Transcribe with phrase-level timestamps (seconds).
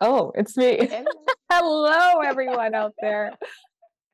[0.00, 0.88] Oh, it's me.
[1.50, 3.32] Hello, everyone out there.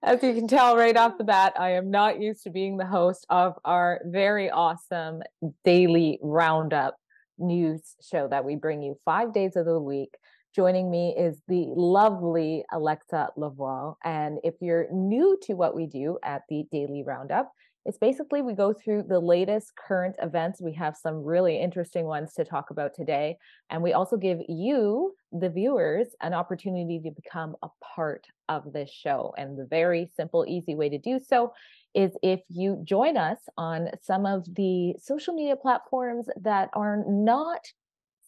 [0.03, 2.87] As you can tell right off the bat, I am not used to being the
[2.87, 5.23] host of our very awesome
[5.63, 6.97] daily roundup
[7.39, 10.15] news show that we bring you five days of the week.
[10.55, 13.97] Joining me is the lovely Alexa Lavoie.
[14.05, 17.51] And if you're new to what we do at the Daily Roundup,
[17.85, 20.61] it's basically we go through the latest current events.
[20.61, 23.37] We have some really interesting ones to talk about today.
[23.71, 28.91] And we also give you, the viewers, an opportunity to become a part of this
[28.91, 29.35] show.
[29.37, 31.53] And the very simple, easy way to do so
[31.95, 37.61] is if you join us on some of the social media platforms that are not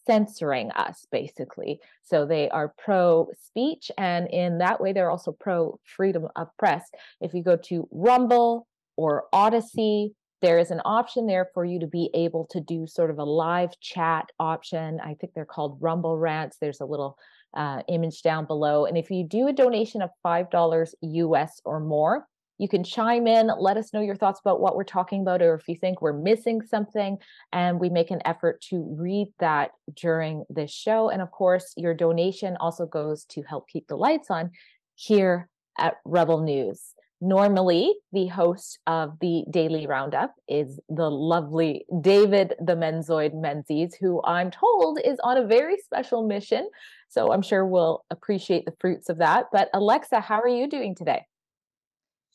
[0.07, 1.81] censoring us, basically.
[2.03, 6.89] So they are pro speech, and in that way, they're also pro freedom of press.
[7.21, 11.87] If you go to Rumble, or Odysee, there is an option there for you to
[11.87, 15.01] be able to do sort of a live chat option.
[15.03, 16.59] I think they're called Rumble Rants.
[16.61, 17.19] There's a little
[17.55, 18.85] uh, image down below.
[18.85, 22.27] And if you do a donation of $5 US or more,
[22.59, 25.55] you can chime in, let us know your thoughts about what we're talking about, or
[25.55, 27.19] if you think we're missing something.
[27.53, 31.11] And we make an effort to read that during this show.
[31.11, 34.53] And of course, your donation also goes to help keep the lights on
[34.95, 36.96] here at Rebel News.
[37.21, 44.21] Normally, the host of the Daily Roundup is the lovely David the Menzoid Menzies, who
[44.23, 46.69] I'm told is on a very special mission.
[47.09, 49.47] So I'm sure we'll appreciate the fruits of that.
[49.51, 51.25] But Alexa, how are you doing today?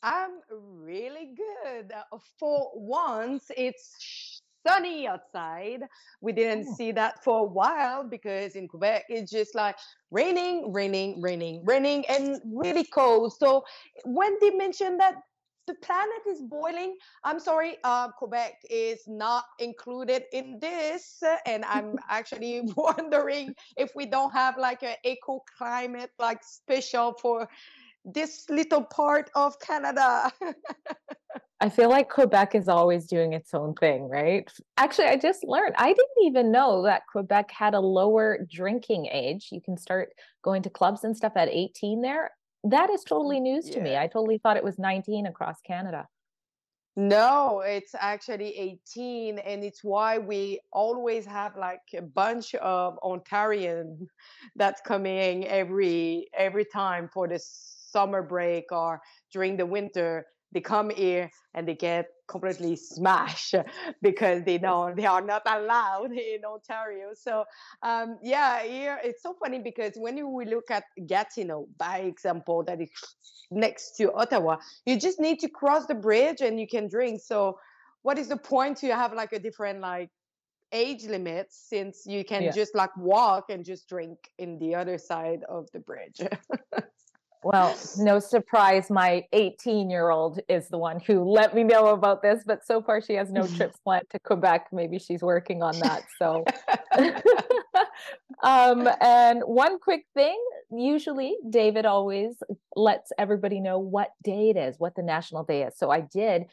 [0.01, 1.91] I'm really good.
[1.91, 4.30] Uh, for once, it's
[4.65, 5.81] sunny outside.
[6.21, 6.75] We didn't oh.
[6.75, 9.77] see that for a while because in Quebec it's just like
[10.11, 13.33] raining, raining, raining, raining, and really cold.
[13.37, 13.63] So
[14.05, 15.15] when they mentioned that
[15.67, 21.95] the planet is boiling, I'm sorry, uh, Quebec is not included in this, and I'm
[22.09, 27.47] actually wondering if we don't have like an eco climate like special for
[28.05, 30.31] this little part of Canada.
[31.61, 34.51] I feel like Quebec is always doing its own thing, right?
[34.77, 39.49] Actually, I just learned, I didn't even know that Quebec had a lower drinking age.
[39.51, 40.09] You can start
[40.43, 42.31] going to clubs and stuff at 18 there.
[42.63, 43.75] That is totally mm, news yeah.
[43.75, 43.95] to me.
[43.95, 46.07] I totally thought it was 19 across Canada.
[46.97, 54.07] No, it's actually 18 and it's why we always have like a bunch of Ontarians
[54.55, 60.89] that's coming every every time for this summer break or during the winter they come
[60.89, 63.55] here and they get completely smashed
[64.01, 67.09] because they know they are not allowed in Ontario.
[67.13, 67.45] So
[67.83, 72.81] um, yeah, here it's so funny because when we look at Gatineau, by example, that
[72.81, 72.89] is
[73.49, 77.21] next to Ottawa, you just need to cross the bridge and you can drink.
[77.21, 77.57] So
[78.01, 80.09] what is the point to have like a different like
[80.73, 82.51] age limit since you can yeah.
[82.51, 86.21] just like walk and just drink in the other side of the bridge?
[87.43, 92.21] Well, no surprise, my 18 year old is the one who let me know about
[92.21, 94.67] this, but so far she has no trips planned to Quebec.
[94.71, 96.03] Maybe she's working on that.
[96.19, 96.45] So,
[98.43, 100.39] um, and one quick thing
[100.71, 102.37] usually David always
[102.75, 105.73] lets everybody know what day it is, what the national day is.
[105.77, 106.43] So I did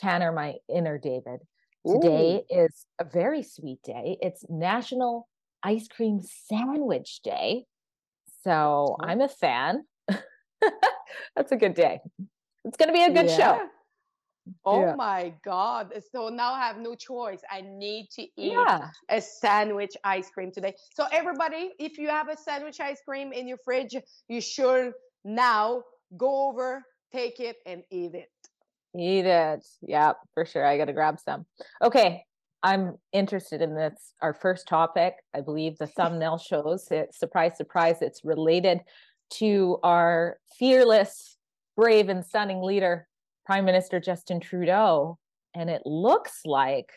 [0.00, 1.40] channel my inner David.
[1.86, 2.64] Today Ooh.
[2.64, 4.16] is a very sweet day.
[4.20, 5.28] It's National
[5.62, 7.64] Ice Cream Sandwich Day.
[8.42, 9.84] So I'm a fan.
[11.36, 12.00] That's a good day.
[12.64, 13.36] It's going to be a good yeah.
[13.36, 13.68] show.
[14.64, 14.94] Oh yeah.
[14.94, 15.92] my God.
[16.12, 17.40] So now I have no choice.
[17.50, 18.90] I need to eat yeah.
[19.08, 20.74] a sandwich ice cream today.
[20.94, 23.96] So, everybody, if you have a sandwich ice cream in your fridge,
[24.28, 24.92] you should
[25.24, 25.82] now
[26.16, 28.30] go over, take it, and eat it.
[28.96, 29.66] Eat it.
[29.82, 30.64] Yeah, for sure.
[30.64, 31.46] I got to grab some.
[31.82, 32.24] Okay.
[32.62, 34.14] I'm interested in this.
[34.22, 37.14] Our first topic, I believe the thumbnail shows it.
[37.14, 38.80] Surprise, surprise, it's related
[39.30, 41.36] to our fearless,
[41.76, 43.06] brave, and stunning leader,
[43.44, 45.18] Prime Minister Justin Trudeau.
[45.54, 46.90] And it looks like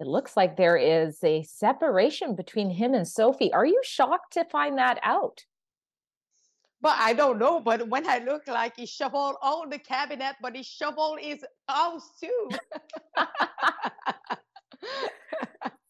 [0.00, 3.52] it looks like there is a separation between him and Sophie.
[3.52, 5.44] Are you shocked to find that out?
[6.80, 7.60] But I don't know.
[7.60, 12.10] But when I look like he shoveled all the cabinet, but he shoveled his house
[12.20, 12.48] too.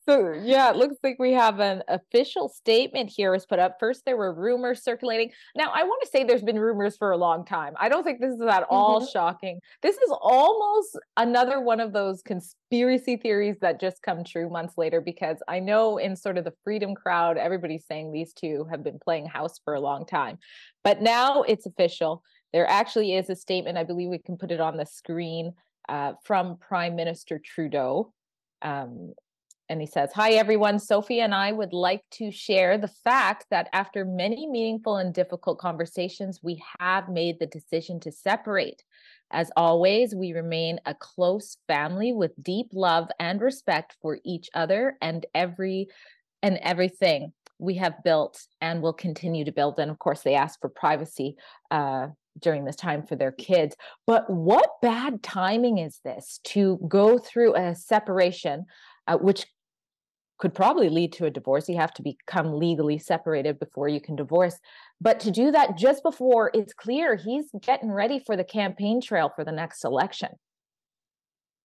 [0.09, 3.77] So yeah, it looks like we have an official statement here was put up.
[3.79, 5.31] First, there were rumors circulating.
[5.55, 7.75] Now, I want to say there's been rumors for a long time.
[7.79, 9.13] I don't think this is at all mm-hmm.
[9.13, 9.61] shocking.
[9.81, 15.01] This is almost another one of those conspiracy theories that just come true months later
[15.01, 18.99] because I know in sort of the freedom crowd, everybody's saying these two have been
[18.99, 20.39] playing house for a long time.
[20.83, 22.25] But now it's official.
[22.53, 23.79] There actually is a statement.
[23.79, 25.53] I believe we can put it on the screen
[25.89, 28.13] uh, from Prime Minister Trudeau.
[28.63, 29.15] Um,
[29.73, 30.79] and he says, Hi, everyone.
[30.79, 35.59] Sophie and I would like to share the fact that after many meaningful and difficult
[35.59, 38.85] conversations, we have made the decision to separate.
[39.31, 44.99] As always, we remain a close family with deep love and respect for each other
[45.01, 45.89] and every
[46.43, 49.79] and everything we have built and will continue to build.
[49.79, 51.37] And of course, they ask for privacy
[51.71, 52.09] uh,
[52.39, 53.75] during this time for their kids.
[54.07, 58.67] But what bad timing is this to go through a separation,
[59.07, 59.47] uh, which
[60.43, 61.69] could probably lead to a divorce.
[61.69, 64.59] You have to become legally separated before you can divorce.
[65.01, 69.31] But to do that just before it's clear he's getting ready for the campaign trail
[69.37, 70.31] for the next election.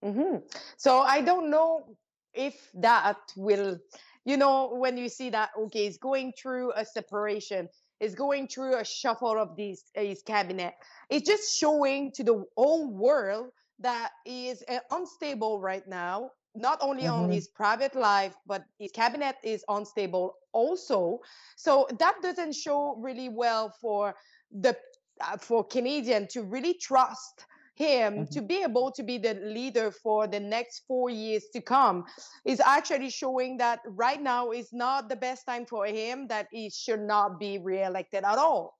[0.06, 0.46] Mm-hmm.
[0.78, 1.98] So I don't know
[2.36, 3.80] if that will,
[4.26, 7.68] you know, when you see that, okay, he's going through a separation,
[8.00, 10.76] is going through a shuffle of these his cabinet.
[11.10, 13.48] It's just showing to the whole world
[13.80, 17.24] that he is uh, unstable right now not only mm-hmm.
[17.24, 21.20] on his private life but his cabinet is unstable also
[21.56, 24.16] so that doesn't show really well for
[24.52, 24.76] the
[25.22, 27.46] uh, for canadian to really trust
[27.76, 28.34] him mm-hmm.
[28.34, 32.04] to be able to be the leader for the next four years to come
[32.44, 36.70] is actually showing that right now is not the best time for him that he
[36.70, 38.78] should not be reelected at all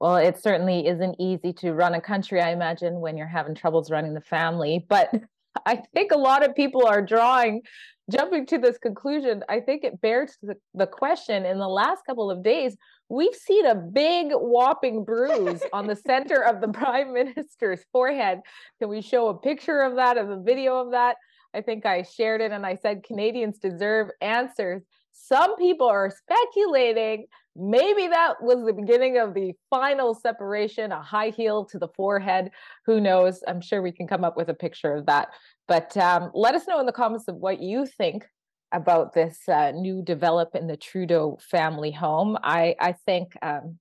[0.00, 3.90] well, it certainly isn't easy to run a country, I imagine, when you're having troubles
[3.90, 4.84] running the family.
[4.86, 5.10] But
[5.66, 7.62] I think a lot of people are drawing,
[8.10, 9.42] jumping to this conclusion.
[9.48, 12.76] I think it bears the, the question in the last couple of days,
[13.08, 18.40] we've seen a big whopping bruise on the center of the prime minister's forehead.
[18.80, 21.16] Can we show a picture of that, of a video of that?
[21.54, 24.82] I think I shared it and I said Canadians deserve answers.
[25.12, 31.30] Some people are speculating maybe that was the beginning of the final separation, a high
[31.30, 32.50] heel to the forehead.
[32.86, 33.42] Who knows?
[33.46, 35.28] I'm sure we can come up with a picture of that.
[35.68, 38.26] But um, let us know in the comments of what you think
[38.72, 42.36] about this uh, new develop in the Trudeau family home.
[42.42, 43.78] I, I think um,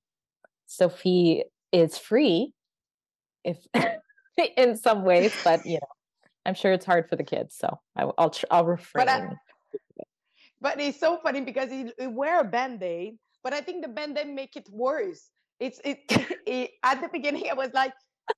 [0.67, 2.53] Sophie is free,
[3.43, 3.57] if
[4.57, 5.87] in some ways, but you know,
[6.45, 7.55] I'm sure it's hard for the kids.
[7.57, 9.05] So I, will I'll I'll refrain.
[9.05, 9.29] But, I,
[10.61, 14.16] but it's so funny because he, he wear a band-aid, but I think the band
[14.18, 15.30] then make it worse.
[15.60, 16.00] It's it,
[16.48, 17.94] it at the beginning I was like,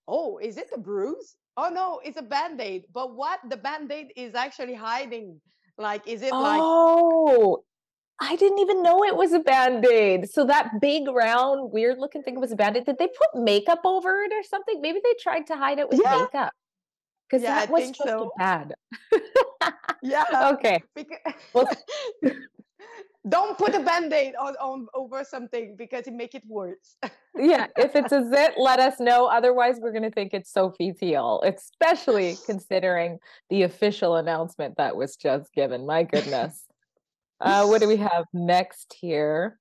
[0.07, 1.35] oh, is it a bruise?
[1.57, 2.85] Oh no, it's a band-aid.
[2.93, 5.39] But what the band-aid is actually hiding?
[5.77, 7.63] Like, is it like Oh,
[8.19, 10.29] I didn't even know it was a band-aid.
[10.29, 12.85] So that big round, weird looking thing was a band-aid.
[12.85, 14.81] Did they put makeup over it or something?
[14.81, 16.17] Maybe they tried to hide it with yeah.
[16.17, 16.53] makeup.
[17.29, 18.31] Because yeah, that I was just so.
[18.37, 18.73] bad.
[20.03, 20.51] yeah.
[20.53, 20.81] Okay.
[20.93, 21.19] Because...
[21.53, 21.67] well,
[23.27, 26.97] don't put a band-aid on, on over something because it make it worse.
[27.35, 29.25] Yeah if it's a zit let us know.
[29.27, 33.19] Otherwise we're going to think it's sophie's heel especially considering
[33.49, 35.85] the official announcement that was just given.
[35.85, 36.63] My goodness.
[37.41, 39.59] Uh, what do we have next here?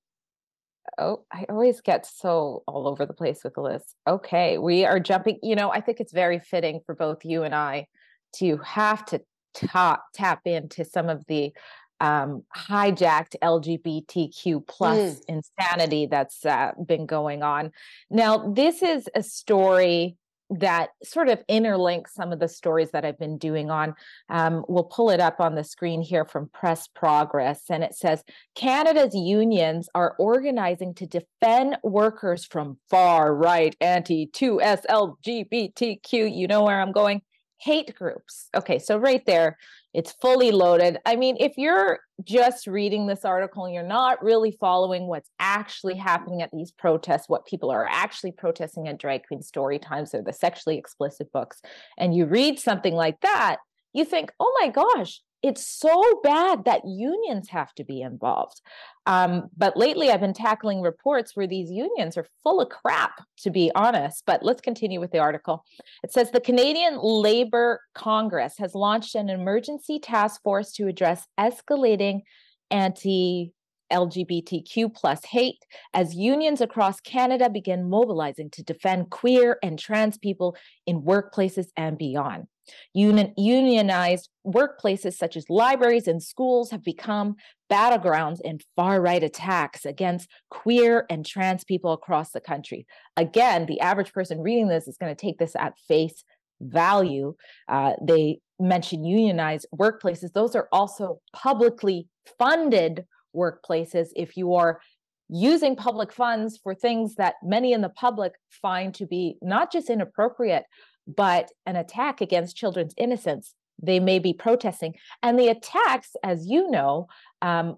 [0.98, 5.00] Oh i always get so all over the place with the list okay we are
[5.00, 7.86] jumping you know i think it's very fitting for both you and i
[8.34, 9.20] to have to
[9.54, 11.52] tap tap into some of the
[12.00, 15.20] um, hijacked LGBTQ plus mm.
[15.28, 17.72] insanity that's uh, been going on.
[18.10, 20.16] Now, this is a story
[20.50, 23.94] that sort of interlinks some of the stories that I've been doing on.
[24.28, 28.22] Um, we'll pull it up on the screen here from Press Progress, and it says
[28.54, 36.34] Canada's unions are organizing to defend workers from far right anti 2S LGBTQ.
[36.34, 37.22] You know where I'm going?
[37.58, 38.48] Hate groups.
[38.54, 39.56] Okay, so right there,
[39.92, 40.98] it's fully loaded.
[41.06, 45.94] I mean, if you're just reading this article and you're not really following what's actually
[45.94, 50.22] happening at these protests, what people are actually protesting at drag queen story times or
[50.22, 51.62] the sexually explicit books,
[51.96, 53.58] and you read something like that,
[53.92, 58.62] you think, oh my gosh, it's so bad that unions have to be involved.
[59.04, 63.50] Um, but lately, I've been tackling reports where these unions are full of crap, to
[63.50, 64.22] be honest.
[64.26, 65.62] But let's continue with the article.
[66.02, 72.22] It says the Canadian Labor Congress has launched an emergency task force to address escalating
[72.70, 73.52] anti
[73.92, 80.56] LGBTQ plus hate as unions across Canada begin mobilizing to defend queer and trans people
[80.86, 82.46] in workplaces and beyond.
[82.94, 87.36] Union, unionized workplaces such as libraries and schools have become
[87.70, 92.86] battlegrounds in far right attacks against queer and trans people across the country.
[93.16, 96.24] Again, the average person reading this is going to take this at face
[96.60, 97.34] value.
[97.68, 104.08] Uh, they mention unionized workplaces, those are also publicly funded workplaces.
[104.16, 104.80] If you are
[105.28, 109.90] using public funds for things that many in the public find to be not just
[109.90, 110.64] inappropriate,
[111.06, 114.94] but an attack against children's innocence, they may be protesting.
[115.22, 117.08] And the attacks, as you know,
[117.42, 117.76] um,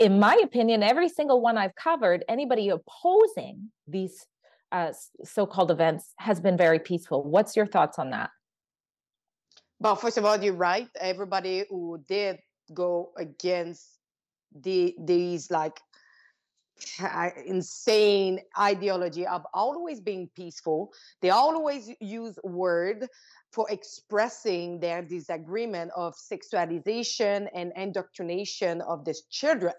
[0.00, 4.26] in my opinion, every single one I've covered, anybody opposing these
[4.72, 7.22] uh, so-called events has been very peaceful.
[7.22, 8.30] What's your thoughts on that?
[9.78, 10.88] Well, first of all, you're right.
[10.98, 12.38] Everybody who did
[12.72, 13.91] go against
[14.54, 15.80] the these like
[17.46, 23.06] insane ideology of always being peaceful, they always use word
[23.52, 29.74] for expressing their disagreement of sexualization and indoctrination of these children.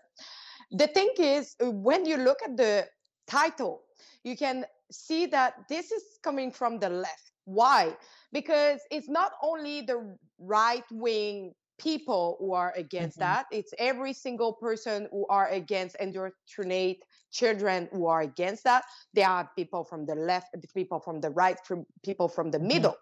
[0.72, 2.88] The thing is, uh, when you look at the
[3.28, 3.82] title,
[4.24, 7.32] you can see that this is coming from the left.
[7.46, 7.96] Why?
[8.32, 11.54] Because it's not only the right wing
[11.84, 13.34] people who are against mm-hmm.
[13.34, 18.86] that, it's every single person who are against indoctrinate children who are against that.
[19.14, 22.68] There are people from the left, people from the right, from people from the mm-hmm.
[22.68, 22.96] middle.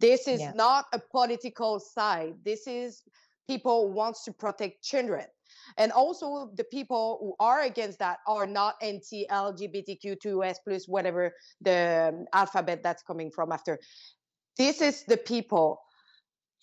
[0.00, 0.52] This is yeah.
[0.54, 2.34] not a political side.
[2.44, 3.02] This is
[3.48, 5.26] people wants to protect children
[5.76, 12.12] and also the people who are against that are not anti lgbtq2s plus whatever the
[12.12, 13.78] um, alphabet that's coming from after
[14.56, 15.80] this is the people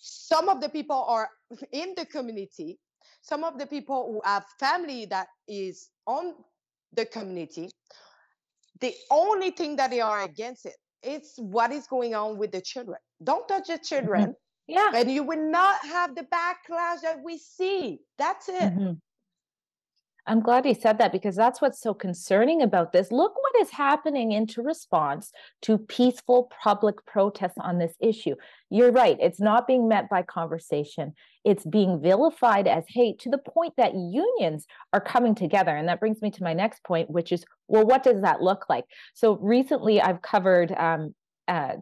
[0.00, 1.28] some of the people are
[1.72, 2.78] in the community
[3.22, 6.34] some of the people who have family that is on
[6.94, 7.70] the community
[8.80, 12.60] the only thing that they are against it it's what is going on with the
[12.60, 14.30] children don't touch the children mm-hmm.
[14.70, 14.92] Yeah.
[14.94, 17.98] And you will not have the backlash that we see.
[18.18, 18.60] That's it.
[18.60, 18.92] Mm-hmm.
[20.26, 23.10] I'm glad you said that because that's what's so concerning about this.
[23.10, 28.36] Look what is happening into response to peaceful public protests on this issue.
[28.70, 29.16] You're right.
[29.20, 31.14] It's not being met by conversation.
[31.44, 35.74] It's being vilified as hate to the point that unions are coming together.
[35.74, 38.66] And that brings me to my next point, which is well, what does that look
[38.68, 38.84] like?
[39.14, 41.14] So recently I've covered um,
[41.48, 41.76] uh,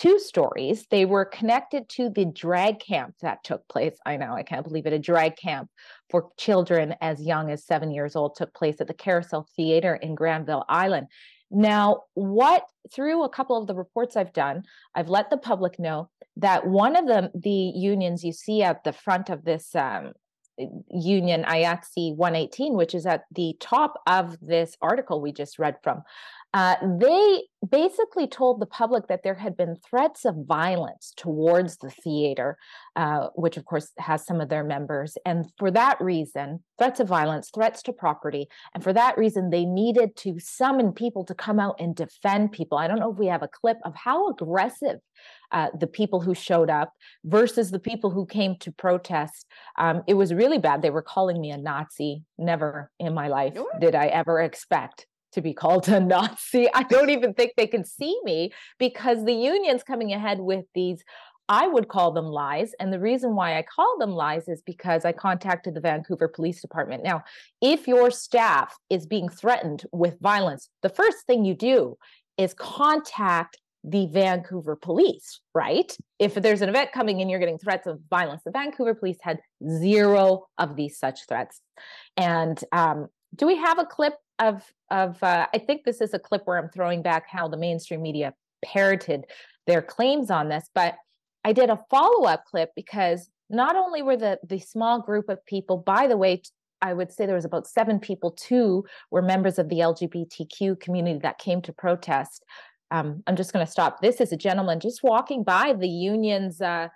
[0.00, 0.86] two stories.
[0.90, 3.98] They were connected to the drag camp that took place.
[4.06, 4.94] I know, I can't believe it.
[4.94, 5.68] A drag camp
[6.08, 10.14] for children as young as seven years old took place at the Carousel Theater in
[10.14, 11.08] Granville Island.
[11.50, 12.64] Now, what
[12.94, 14.62] through a couple of the reports I've done,
[14.94, 18.94] I've let the public know that one of the the unions you see at the
[18.94, 20.12] front of this um,
[20.90, 26.02] union IATSE 118, which is at the top of this article we just read from,
[26.52, 31.90] uh, they basically told the public that there had been threats of violence towards the
[31.90, 32.56] theater,
[32.96, 35.16] uh, which of course has some of their members.
[35.24, 38.48] And for that reason, threats of violence, threats to property.
[38.74, 42.78] And for that reason, they needed to summon people to come out and defend people.
[42.78, 44.98] I don't know if we have a clip of how aggressive
[45.52, 46.92] uh, the people who showed up
[47.24, 49.46] versus the people who came to protest.
[49.78, 50.82] Um, it was really bad.
[50.82, 52.24] They were calling me a Nazi.
[52.38, 56.68] Never in my life did I ever expect to be called a Nazi.
[56.74, 61.02] I don't even think they can see me because the union's coming ahead with these.
[61.48, 62.72] I would call them lies.
[62.78, 66.60] And the reason why I call them lies is because I contacted the Vancouver Police
[66.60, 67.02] Department.
[67.02, 67.24] Now,
[67.60, 71.96] if your staff is being threatened with violence, the first thing you do
[72.38, 75.96] is contact the Vancouver police, right?
[76.18, 79.40] If there's an event coming and you're getting threats of violence, the Vancouver police had
[79.68, 81.60] zero of these such threats.
[82.16, 86.18] And um, do we have a clip of of uh, I think this is a
[86.18, 89.26] clip where I'm throwing back how the mainstream media parroted
[89.66, 90.96] their claims on this, but
[91.44, 95.44] I did a follow up clip because not only were the the small group of
[95.46, 96.42] people, by the way,
[96.82, 101.20] I would say there was about seven people too were members of the LGBTQ community
[101.22, 102.44] that came to protest.
[102.90, 104.00] Um, I'm just going to stop.
[104.00, 106.88] This is a gentleman just walking by the union's uh,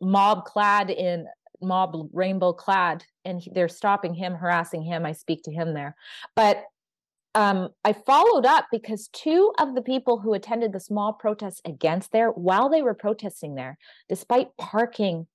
[0.00, 1.26] mob clad in
[1.60, 5.04] mob rainbow clad, and they're stopping him, harassing him.
[5.04, 5.94] I speak to him there,
[6.34, 6.64] but
[7.34, 12.12] um, I followed up because two of the people who attended the small protests against
[12.12, 15.26] there, while they were protesting there, despite parking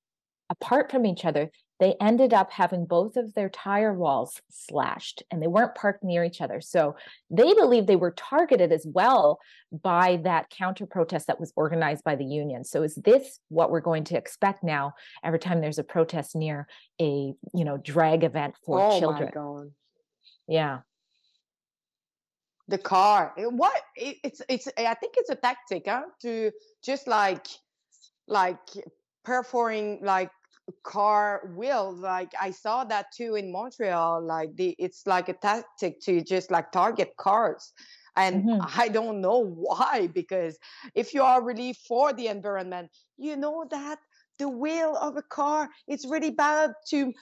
[0.50, 5.42] apart from each other, they ended up having both of their tire walls slashed and
[5.42, 6.62] they weren't parked near each other.
[6.62, 6.96] So
[7.30, 9.40] they believe they were targeted as well
[9.72, 12.64] by that counter protest that was organized by the union.
[12.64, 16.68] So is this what we're going to expect now every time there's a protest near
[17.02, 19.32] a, you know, drag event for oh children?
[20.48, 20.80] Yeah
[22.74, 26.02] the car eh, what it's it's i think it's a tactic huh?
[26.20, 26.52] to
[26.84, 27.46] just like
[28.28, 28.68] like
[29.24, 30.32] perforating like
[30.82, 36.02] car wheels like i saw that too in montreal like the it's like a tactic
[36.02, 37.74] to just like target cars
[38.16, 38.62] and mm-hmm.
[38.82, 40.58] i don't know why because
[40.96, 44.00] if you are really for the environment you know that
[44.40, 47.14] the wheel of a car it's really bad to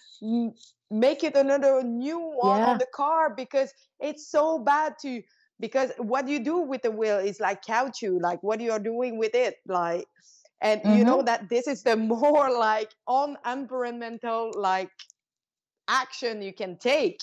[0.89, 2.67] make it another new one yeah.
[2.67, 5.21] on the car because it's so bad to
[5.61, 9.17] because what you do with the wheel is like caoutchouc like what you are doing
[9.17, 10.05] with it like
[10.61, 10.97] and mm-hmm.
[10.97, 11.25] you know mm-hmm.
[11.25, 14.89] that this is the more like on environmental like
[15.91, 17.21] action you can take.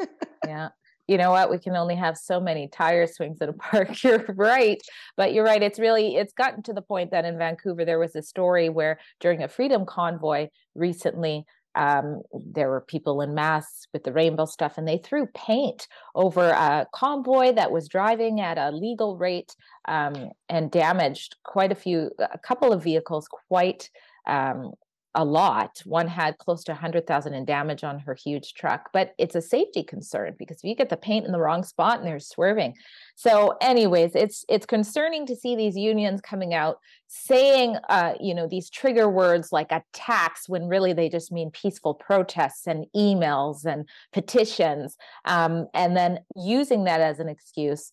[0.46, 0.68] Yeah.
[1.08, 1.50] You know what?
[1.50, 4.00] We can only have so many tire swings at a park.
[4.04, 4.80] You're right.
[5.16, 5.62] But you're right.
[5.62, 9.00] It's really it's gotten to the point that in vancouver there was a story where
[9.18, 11.44] during a freedom convoy recently
[11.76, 16.48] um, there were people in masks with the rainbow stuff, and they threw paint over
[16.48, 19.54] a convoy that was driving at a legal rate
[19.86, 23.90] um, and damaged quite a few, a couple of vehicles quite
[24.26, 24.72] um,
[25.16, 25.80] a lot.
[25.86, 29.82] One had close to 100,000 in damage on her huge truck, but it's a safety
[29.82, 32.74] concern because if you get the paint in the wrong spot and they're swerving.
[33.16, 38.46] So anyways, it's it's concerning to see these unions coming out saying uh, you know
[38.46, 43.88] these trigger words like attacks when really they just mean peaceful protests and emails and
[44.12, 47.90] petitions um, and then using that as an excuse.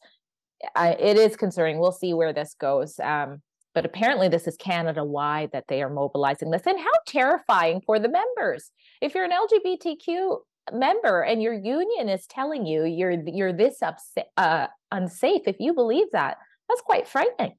[0.77, 1.79] It is concerning.
[1.79, 2.99] We'll see where this goes.
[2.99, 3.41] Um,
[3.73, 6.65] but apparently, this is Canada wide that they are mobilizing this.
[6.65, 8.71] And how terrifying for the members.
[9.01, 10.37] If you're an LGBTQ
[10.71, 15.73] member and your union is telling you you're you're this upset, uh, unsafe, if you
[15.73, 16.37] believe that,
[16.69, 17.55] that's quite frightening.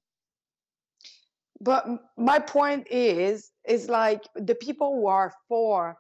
[1.60, 5.96] But my point is, is like the people who are for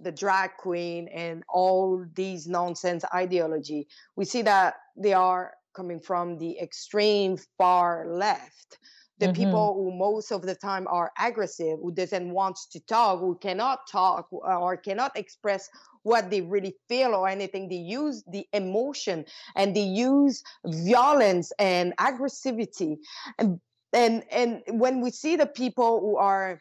[0.00, 6.38] the drag queen and all these nonsense ideology, we see that they are coming from
[6.38, 8.78] the extreme far left
[9.20, 9.34] the mm-hmm.
[9.34, 13.86] people who most of the time are aggressive who doesn't want to talk who cannot
[13.86, 15.68] talk or cannot express
[16.02, 19.24] what they really feel or anything they use the emotion
[19.54, 22.96] and they use violence and aggressivity
[23.38, 23.60] and
[23.92, 26.60] and and when we see the people who are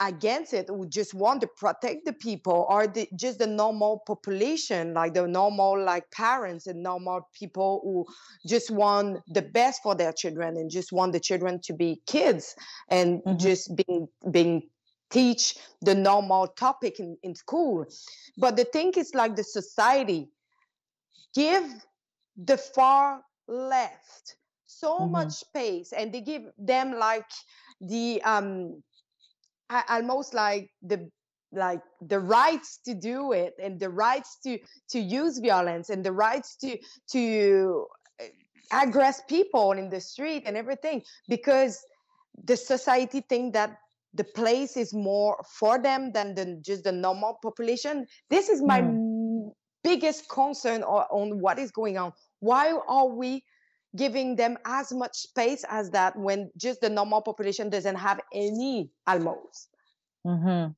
[0.00, 4.92] against it who just want to protect the people or the, just the normal population
[4.92, 8.06] like the normal like parents and normal people who
[8.46, 12.54] just want the best for their children and just want the children to be kids
[12.88, 13.38] and mm-hmm.
[13.38, 14.62] just being being
[15.08, 17.86] teach the normal topic in, in school
[18.36, 20.28] but the thing is like the society
[21.34, 21.64] give
[22.36, 25.12] the far left so mm-hmm.
[25.12, 27.30] much space and they give them like
[27.80, 28.82] the um
[29.88, 31.10] almost like the
[31.52, 34.58] like the rights to do it and the rights to
[34.90, 36.76] to use violence and the rights to
[37.10, 37.86] to
[38.20, 38.28] eh,
[38.72, 41.80] aggress people in the street and everything because
[42.44, 43.78] the society think that
[44.14, 48.80] the place is more for them than the, just the normal population this is my
[48.80, 49.50] mm.
[49.84, 53.42] biggest concern on, on what is going on why are we
[53.96, 58.90] giving them as much space as that when just the normal population doesn't have any
[59.06, 59.68] almost.
[60.26, 60.72] Mm-hmm.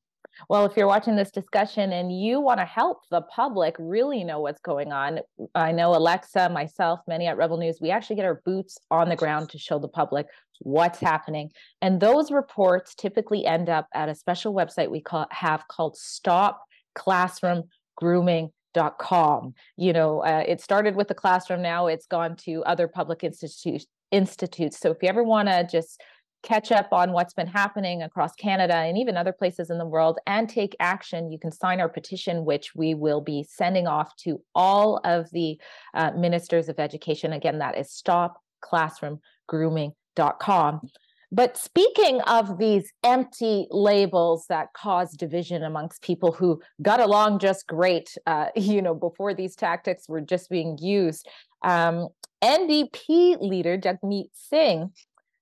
[0.47, 4.39] Well, if you're watching this discussion and you want to help the public really know
[4.39, 5.19] what's going on,
[5.53, 9.15] I know Alexa, myself, many at Rebel News, we actually get our boots on the
[9.15, 10.27] ground to show the public
[10.59, 11.51] what's happening.
[11.81, 16.61] And those reports typically end up at a special website we call, have called Stop
[16.95, 17.63] Classroom
[17.95, 19.53] Grooming dot com.
[19.77, 23.85] You know uh, it started with the classroom now it's gone to other public institutes
[24.11, 24.79] institutes.
[24.79, 26.01] So if you ever want to just
[26.41, 30.19] catch up on what's been happening across canada and even other places in the world
[30.25, 34.41] and take action you can sign our petition which we will be sending off to
[34.55, 35.59] all of the
[35.93, 37.33] uh, ministers of education.
[37.33, 40.81] Again that is stop classroom grooming.com
[41.31, 47.67] but speaking of these empty labels that cause division amongst people who got along just
[47.67, 51.27] great, uh, you know, before these tactics were just being used,
[51.63, 52.07] um,
[52.43, 54.91] NDP leader Jagmeet Singh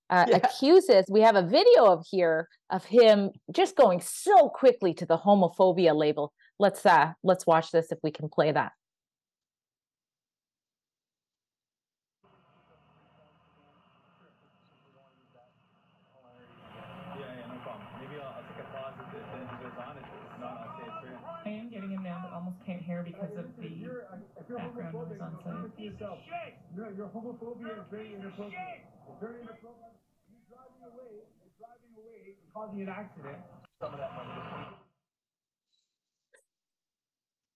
[0.10, 0.38] uh, yeah.
[0.38, 1.06] accuses.
[1.10, 5.96] We have a video of here of him just going so quickly to the homophobia
[5.96, 6.34] label.
[6.60, 8.72] Let's uh, let's watch this if we can play that.
[22.88, 26.56] Can't because of the background noise on site.
[26.76, 28.88] Your, your homophobia is very inappropriate.
[29.12, 30.00] It's very inappropriate.
[30.32, 33.38] You're driving away, you're driving away, causing an accident.
[33.82, 34.32] Some of that money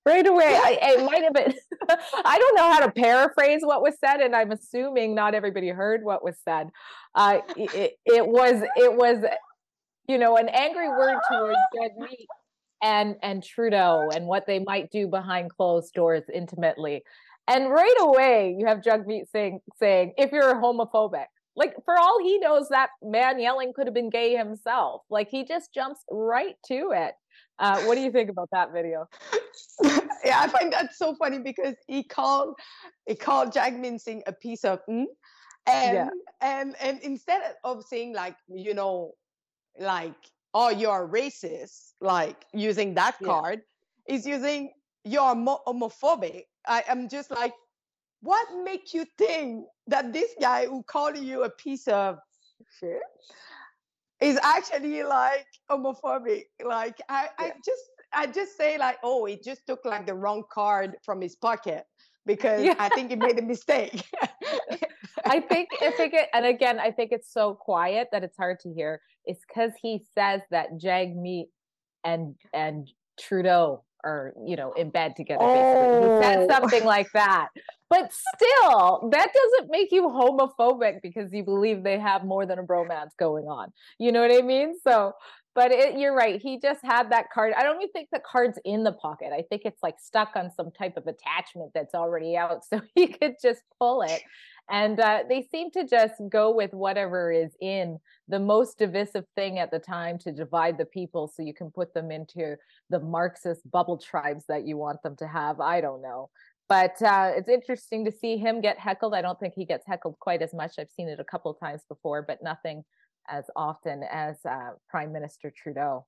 [0.03, 1.53] right away I, it might have been
[2.25, 6.03] i don't know how to paraphrase what was said and i'm assuming not everybody heard
[6.03, 6.69] what was said
[7.13, 9.23] uh, it, it was it was
[10.07, 12.27] you know an angry word towards dead meat
[12.81, 17.03] and and Trudeau and what they might do behind closed doors intimately.
[17.47, 22.37] And right away, you have Jagmeet Singh saying, if you're homophobic, like for all he
[22.37, 25.01] knows, that man yelling could have been gay himself.
[25.09, 27.13] Like he just jumps right to it.
[27.59, 29.07] Uh, what do you think about that video?
[30.23, 32.55] yeah, I find that so funny because he called
[33.05, 35.05] he called Jagmeet Singh a piece of mm,
[35.67, 36.09] and yeah.
[36.41, 39.11] and and instead of saying like you know
[39.79, 40.15] like
[40.53, 43.27] oh you're racist like using that Yeah.
[43.27, 43.61] card
[44.07, 44.71] is using
[45.03, 47.53] you're mo- homophobic i am just like
[48.21, 52.17] what make you think that this guy who called you a piece of
[52.79, 53.01] shit
[54.19, 57.81] is actually like homophobic like i i just
[58.13, 61.85] i just say like oh he just took like the wrong card from his pocket
[62.25, 62.75] because Yeah.
[62.77, 64.03] i think he made a mistake
[65.26, 68.60] I think I think it and again, I think it's so quiet that it's hard
[68.62, 69.02] to hear.
[69.26, 71.47] It's because he says that Jagmeet
[72.04, 75.45] and and Trudeau are, you know, in bed together.
[75.54, 76.47] Basically, he said Oh.
[76.50, 77.50] something like that.
[77.89, 82.63] But still, that doesn't make you homophobic because you believe they have more than a
[82.63, 83.71] bromance going on.
[84.00, 84.76] You know what I mean?
[84.80, 85.13] So,
[85.53, 86.41] but it, you're right.
[86.41, 87.53] He just had that card.
[87.57, 89.31] I don't even think the card's in the pocket.
[89.33, 93.07] I think it's like stuck on some type of attachment that's already out, so he
[93.07, 94.21] could just pull it
[94.71, 99.59] and uh, they seem to just go with whatever is in the most divisive thing
[99.59, 102.55] at the time to divide the people so you can put them into
[102.89, 106.29] the marxist bubble tribes that you want them to have i don't know
[106.69, 110.17] but uh, it's interesting to see him get heckled i don't think he gets heckled
[110.19, 112.83] quite as much i've seen it a couple times before but nothing
[113.29, 116.05] as often as uh, prime minister trudeau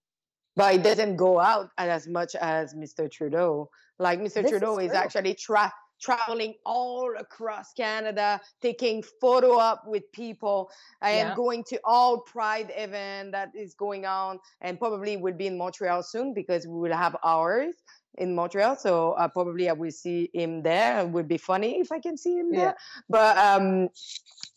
[0.56, 3.10] but it doesn't go out as much as Mr.
[3.12, 3.70] Trudeau.
[4.00, 4.42] Like Mr.
[4.42, 4.98] This Trudeau is, true.
[5.00, 10.70] actually tra- traveling all across Canada, taking photo up with people,
[11.02, 11.36] and Yeah.
[11.36, 16.04] going to all Pride event that is going on, and probably will be in Montreal
[16.04, 17.76] soon because we will have ours
[18.18, 18.76] in Montreal.
[18.76, 21.00] So uh, probably I will see him there.
[21.00, 22.76] It would be funny if I can see him there.
[23.10, 23.90] But um,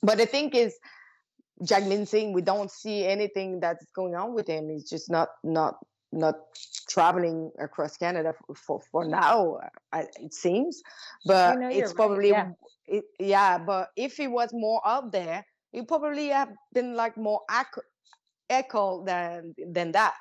[0.02, 0.74] but the thing is.
[1.62, 4.68] Jagmeet Singh, we don't see anything that's going on with him.
[4.68, 5.76] He's just not not
[6.12, 6.36] not
[6.88, 9.58] traveling across Canada for for, now.
[9.94, 10.82] It seems,
[11.24, 12.50] but it's right, probably yeah.
[12.86, 13.58] it, yeah.
[13.58, 17.80] But if he was more out there, he probably have been like more echo,
[18.50, 20.14] echo than than that.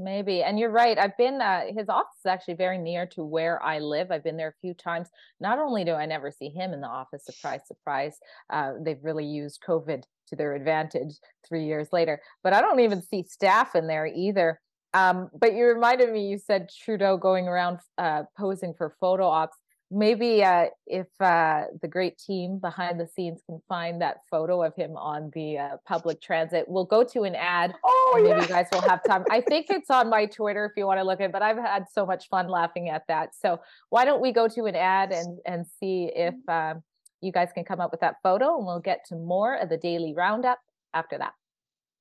[0.00, 0.42] Maybe.
[0.42, 0.98] And you're right.
[0.98, 4.10] I've been, uh, his office is actually very near to where I live.
[4.10, 5.08] I've been there a few times.
[5.40, 9.26] Not only do I never see him in the office, surprise, surprise, uh, they've really
[9.26, 13.86] used COVID to their advantage three years later, but I don't even see staff in
[13.88, 14.60] there either.
[14.94, 19.56] Um, but you reminded me, you said Trudeau going around uh, posing for photo ops.
[19.92, 24.74] Maybe uh, if uh, the great team behind the scenes can find that photo of
[24.76, 28.42] him on the uh, public transit, we'll go to an ad Oh maybe yeah.
[28.42, 29.24] you guys will have time.
[29.30, 31.56] I think it's on my Twitter if you want to look at it, but I've
[31.56, 33.30] had so much fun laughing at that.
[33.34, 36.82] So why don't we go to an ad and and see if um,
[37.20, 39.76] you guys can come up with that photo and we'll get to more of the
[39.76, 40.58] daily roundup
[40.94, 41.32] after that.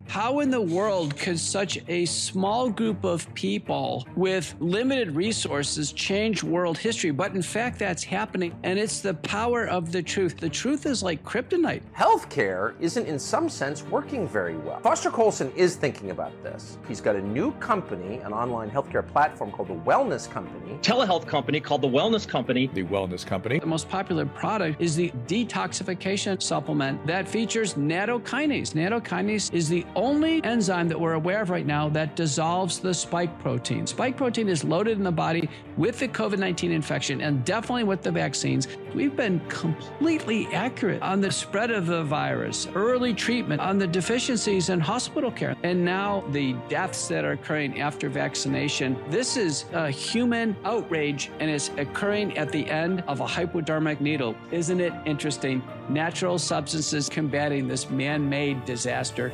[0.10, 6.44] How in the world could such a small group of people with limited resources change
[6.44, 7.12] world history?
[7.12, 10.38] But in fact, that's happening, and it's the power of the truth.
[10.38, 11.84] The truth is like kryptonite.
[11.96, 14.80] Healthcare isn't, in some sense, working very well.
[14.80, 16.80] Foster Coulson is thinking about this.
[16.88, 20.80] He's got a new company, an online healthcare platform called the Wellness Company.
[20.82, 22.66] telehealth company called the Wellness Company.
[22.74, 23.60] the Wellness Company.
[23.60, 28.74] The most popular product is the detoxification supplement that features nattokinase.
[28.74, 33.40] Nattokinase is the only enzyme that we're aware of right now that dissolves the spike
[33.40, 33.88] protein.
[33.88, 38.02] Spike protein is loaded in the body with the COVID 19 infection and definitely with
[38.02, 38.68] the vaccines.
[38.94, 44.70] We've been completely accurate on the spread of the virus, early treatment, on the deficiencies
[44.70, 48.98] in hospital care, and now the deaths that are occurring after vaccination.
[49.10, 54.36] This is a human outrage and it's occurring at the end of a hypodermic needle.
[54.52, 55.64] Isn't it interesting?
[55.90, 59.32] Natural substances combating this man made disaster.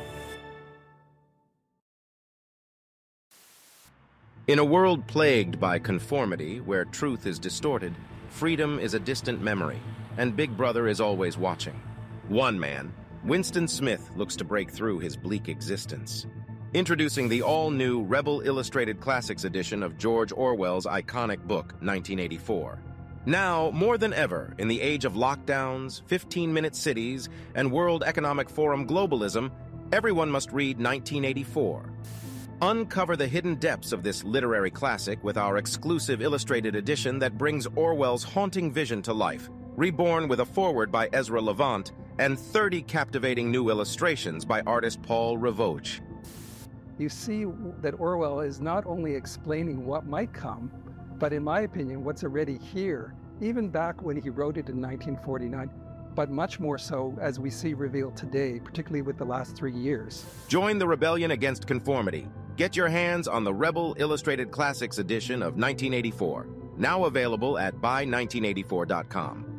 [4.48, 7.92] In a world plagued by conformity, where truth is distorted,
[8.28, 9.80] freedom is a distant memory,
[10.18, 11.74] and Big Brother is always watching.
[12.28, 16.26] One man, Winston Smith, looks to break through his bleak existence.
[16.74, 22.78] Introducing the all new Rebel Illustrated Classics edition of George Orwell's iconic book, 1984.
[23.24, 28.48] Now, more than ever, in the age of lockdowns, 15 minute cities, and World Economic
[28.48, 29.50] Forum globalism,
[29.90, 31.90] everyone must read 1984.
[32.62, 37.66] Uncover the hidden depths of this literary classic with our exclusive illustrated edition that brings
[37.76, 43.50] Orwell's haunting vision to life, reborn with a foreword by Ezra Levant and 30 captivating
[43.50, 46.00] new illustrations by artist Paul Ravoche.
[46.96, 47.44] you see
[47.82, 50.70] that Orwell is not only explaining what might come,
[51.18, 55.68] but in my opinion, what's already here, even back when he wrote it in 1949,
[56.16, 60.24] but much more so as we see revealed today, particularly with the last three years.
[60.48, 62.26] Join the rebellion against conformity.
[62.56, 66.48] Get your hands on the Rebel Illustrated Classics edition of 1984,
[66.78, 69.55] now available at buy1984.com.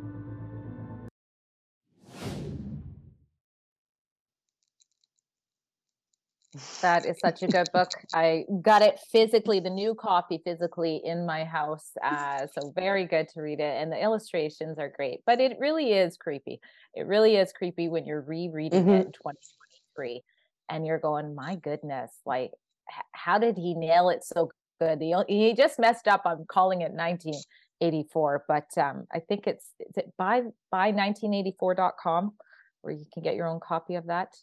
[6.80, 7.90] That is such a good book.
[8.14, 11.92] I got it physically, the new copy physically in my house.
[12.02, 13.82] Uh, so very good to read it.
[13.82, 16.60] And the illustrations are great, but it really is creepy.
[16.94, 19.00] It really is creepy when you're rereading Mhm.
[19.00, 20.22] it in 2023
[20.70, 22.52] and you're going, my goodness, like,
[22.90, 25.00] h- how did he nail it so good?
[25.02, 26.22] He, he just messed up.
[26.24, 32.36] I'm calling it 1984, but um, I think it's, is it buy, buy1984.com
[32.82, 34.34] where you can get your own copy of that.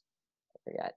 [0.56, 0.96] I forget.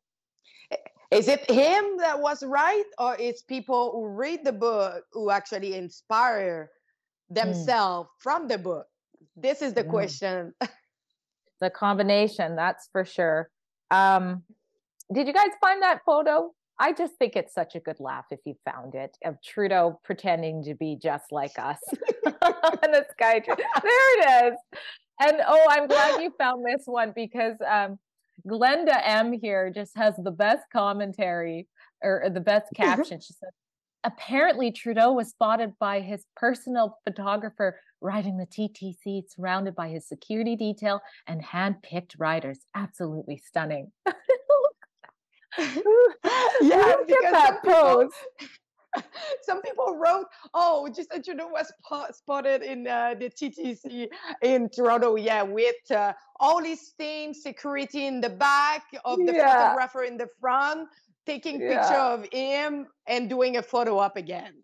[1.10, 5.74] Is it him that was right, or it's people who read the book who actually
[5.74, 6.70] inspire
[7.30, 8.86] themselves from the book?
[9.36, 9.90] This is the Mm.
[9.90, 10.54] question.
[11.60, 13.50] the combination that's for sure
[13.90, 14.44] um
[15.12, 18.38] did you guys find that photo i just think it's such a good laugh if
[18.44, 21.80] you found it of trudeau pretending to be just like us
[22.24, 23.58] and the sky there
[24.20, 24.58] it is
[25.20, 27.98] and oh i'm glad you found this one because um
[28.48, 31.68] glenda m here just has the best commentary
[32.02, 32.82] or, the best mm-hmm.
[32.82, 33.50] caption she said
[34.04, 40.54] apparently trudeau was spotted by his personal photographer riding the ttc surrounded by his security
[40.56, 42.60] detail and hand-picked riders.
[42.74, 43.90] Absolutely stunning.
[45.58, 45.74] yeah,
[46.62, 48.10] Look at that people, pose.
[49.42, 54.08] some people wrote, "Oh, just that you know was spo- spotted in uh, the TTC
[54.42, 59.50] in Toronto." Yeah, with uh, all his team security in the back of the Yeah.
[59.50, 60.88] photographer in the front,
[61.26, 64.54] taking picture of him and doing a photo up again.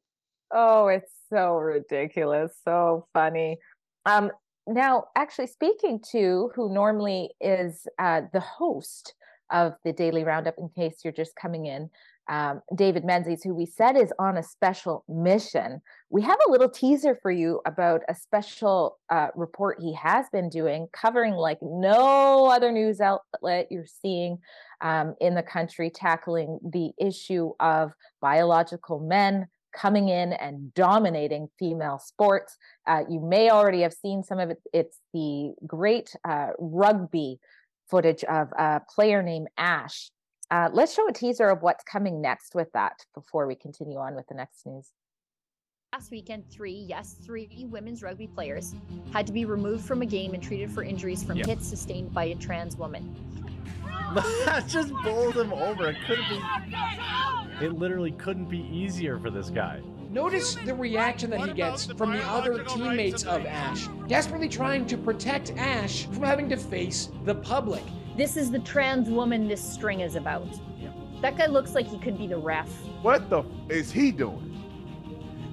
[0.52, 2.52] Oh, it's so ridiculous.
[2.64, 3.58] So funny.
[4.06, 4.30] Um,
[4.66, 9.14] now, actually, speaking to who normally is uh, the host
[9.50, 11.90] of the Daily Roundup, in case you're just coming in,
[12.28, 15.80] um, David Menzies, who we said is on a special mission.
[16.10, 20.48] We have a little teaser for you about a special uh, report he has been
[20.48, 24.38] doing, covering like no other news outlet you're seeing
[24.80, 31.98] um, in the country, tackling the issue of biological men coming in and dominating female
[31.98, 32.56] sports.
[32.87, 34.58] Uh, you may already have seen some of it.
[34.72, 37.38] It's the great uh, rugby
[37.90, 40.10] footage of a player named Ash.
[40.50, 44.14] Uh, let's show a teaser of what's coming next with that before we continue on
[44.14, 44.92] with the next news.
[45.92, 48.74] Last weekend, three, yes, three women's rugby players
[49.12, 51.46] had to be removed from a game and treated for injuries from Yeah.
[51.46, 53.14] hits sustained by a trans woman.
[54.44, 55.90] that just bowled him over.
[55.90, 56.40] It couldn't be.
[57.64, 59.80] It literally couldn't be easier for this guy.
[60.11, 64.96] Notice the reaction that he gets from the other teammates of Ash, desperately trying to
[64.96, 67.83] protect Ash from having to face the public.
[68.16, 70.46] This is the trans woman this string is about.
[71.20, 72.68] That guy looks like he could be the ref.
[73.03, 74.50] What the f- is he doing?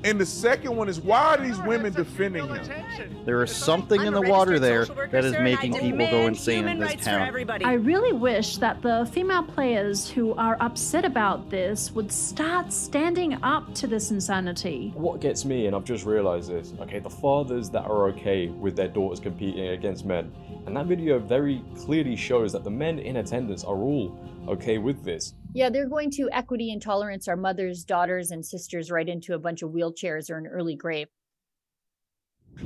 [0.03, 3.23] And the second one is why are these women defending him?
[3.23, 6.95] There is something in the water there that is making people go insane in this
[6.95, 7.21] town.
[7.63, 13.41] I really wish that the female players who are upset about this would start standing
[13.43, 14.91] up to this insanity.
[14.95, 18.75] What gets me, and I've just realised this, okay, the fathers that are okay with
[18.75, 20.31] their daughters competing against men,
[20.65, 25.03] and that video very clearly shows that the men in attendance are all okay with
[25.03, 25.33] this.
[25.53, 29.39] Yeah, they're going to equity and tolerance our mothers, daughters, and sisters right into a
[29.39, 31.07] bunch of wheelchairs or an early grave.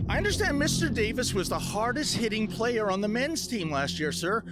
[0.09, 0.93] I understand Mr.
[0.93, 4.43] Davis was the hardest hitting player on the men's team last year, sir.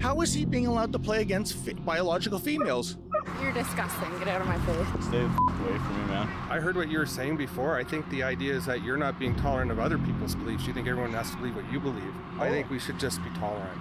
[0.00, 2.96] How is he being allowed to play against fi- biological females?
[3.42, 4.10] You're disgusting.
[4.18, 5.04] Get out of my face.
[5.06, 6.28] Stay the f- away from me, man.
[6.50, 7.76] I heard what you were saying before.
[7.78, 10.66] I think the idea is that you're not being tolerant of other people's beliefs.
[10.66, 12.12] You think everyone has to believe what you believe.
[12.38, 13.80] I think we should just be tolerant.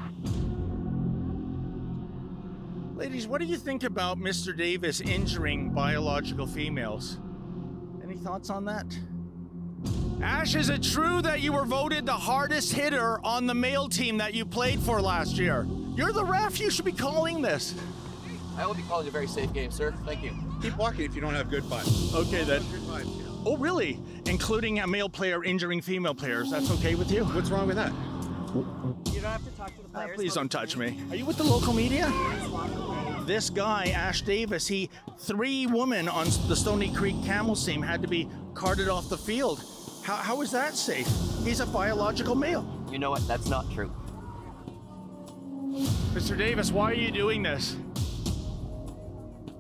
[2.96, 4.56] Ladies, what do you think about Mr.
[4.56, 7.20] Davis injuring biological females?
[8.04, 8.86] Any thoughts on that?
[10.22, 14.18] Ash, is it true that you were voted the hardest hitter on the male team
[14.20, 15.68] that you played for last year?
[15.96, 16.60] You're the ref.
[16.60, 17.76] You should be calling this.
[18.58, 19.94] I will be calling a very safe game, sir.
[20.06, 20.34] Thank you.
[20.62, 22.16] Keep walking if you don't have good vibes.
[22.16, 22.64] Okay, then.
[23.46, 24.00] Oh, really?
[24.26, 26.52] Including a male player injuring female players.
[26.52, 27.26] That's okay with you?
[27.26, 27.92] What's wrong with that?
[28.54, 30.16] You don't have to talk to the ah, players.
[30.16, 31.02] Please don't touch me.
[31.10, 32.12] Are you with the local media?
[33.26, 38.08] This guy, Ash Davis, he three women on the Stoney Creek Camels team had to
[38.08, 39.64] be carted off the field.
[40.04, 41.08] How, how is that safe?
[41.44, 42.68] He's a biological male.
[42.92, 43.26] You know what?
[43.28, 43.92] That's not true.
[46.14, 46.38] Mr.
[46.38, 47.78] Davis, why are you doing this?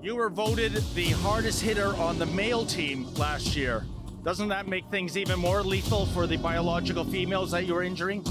[0.01, 3.85] You were voted the hardest hitter on the male team last year.
[4.23, 8.21] Doesn't that make things even more lethal for the biological females that you're injuring?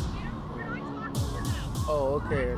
[1.89, 2.55] Oh, okay.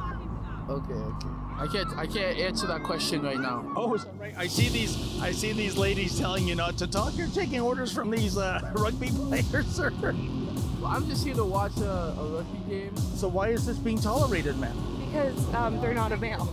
[0.68, 1.43] Okay, okay.
[1.56, 3.64] I can't I can't answer that question right now.
[3.76, 4.34] Oh, is that right?
[4.36, 7.16] I see these I see these ladies telling you not to talk.
[7.16, 9.90] You're taking orders from these uh, rugby players, sir.
[10.00, 12.96] Well, I'm just here to watch a, a rugby game.
[12.96, 14.76] So why is this being tolerated, man?
[15.06, 16.52] Because um, they're not a male.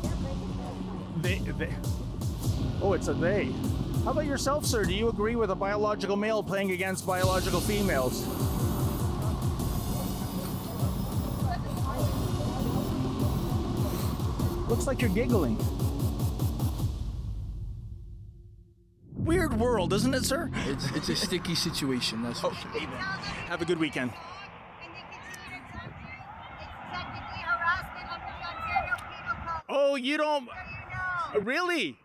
[1.17, 1.69] They, they
[2.81, 3.51] Oh, it's a they.
[4.03, 4.83] How about yourself, sir?
[4.83, 8.25] Do you agree with a biological male playing against biological females?
[14.71, 15.57] Looks like you're giggling.
[19.13, 20.49] Weird world, isn't it, sir?
[20.65, 22.23] It's it's a sticky situation.
[22.23, 22.79] That's for oh, sure.
[22.79, 24.13] Have a good weekend.
[29.67, 30.47] Oh, you don't.
[31.41, 31.97] Really?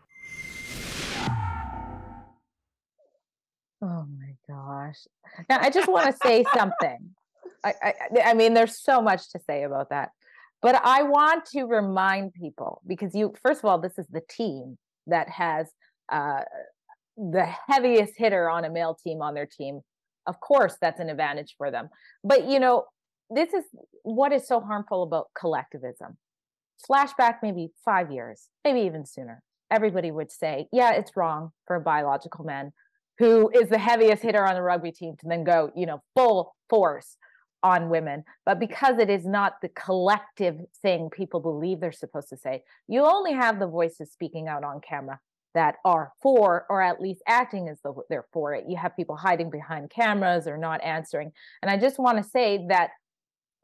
[3.80, 5.06] Oh my gosh.
[5.48, 7.14] Now, I just want to say something.
[7.62, 10.10] I, I, I mean, there's so much to say about that.
[10.62, 14.78] But I want to remind people because you, first of all, this is the team
[15.06, 15.68] that has
[16.10, 16.40] uh,
[17.16, 19.80] the heaviest hitter on a male team on their team.
[20.26, 21.88] Of course, that's an advantage for them.
[22.24, 22.84] But, you know,
[23.30, 23.64] this is
[24.02, 26.16] what is so harmful about collectivism.
[26.88, 29.42] Flashback maybe five years, maybe even sooner.
[29.70, 32.72] Everybody would say, yeah, it's wrong for a biological man
[33.18, 36.54] who is the heaviest hitter on the rugby team to then go, you know, full
[36.68, 37.16] force
[37.62, 38.24] on women.
[38.44, 43.04] But because it is not the collective thing people believe they're supposed to say, you
[43.04, 45.20] only have the voices speaking out on camera
[45.54, 48.64] that are for, or at least acting as though they're for it.
[48.68, 51.32] You have people hiding behind cameras or not answering.
[51.62, 52.90] And I just want to say that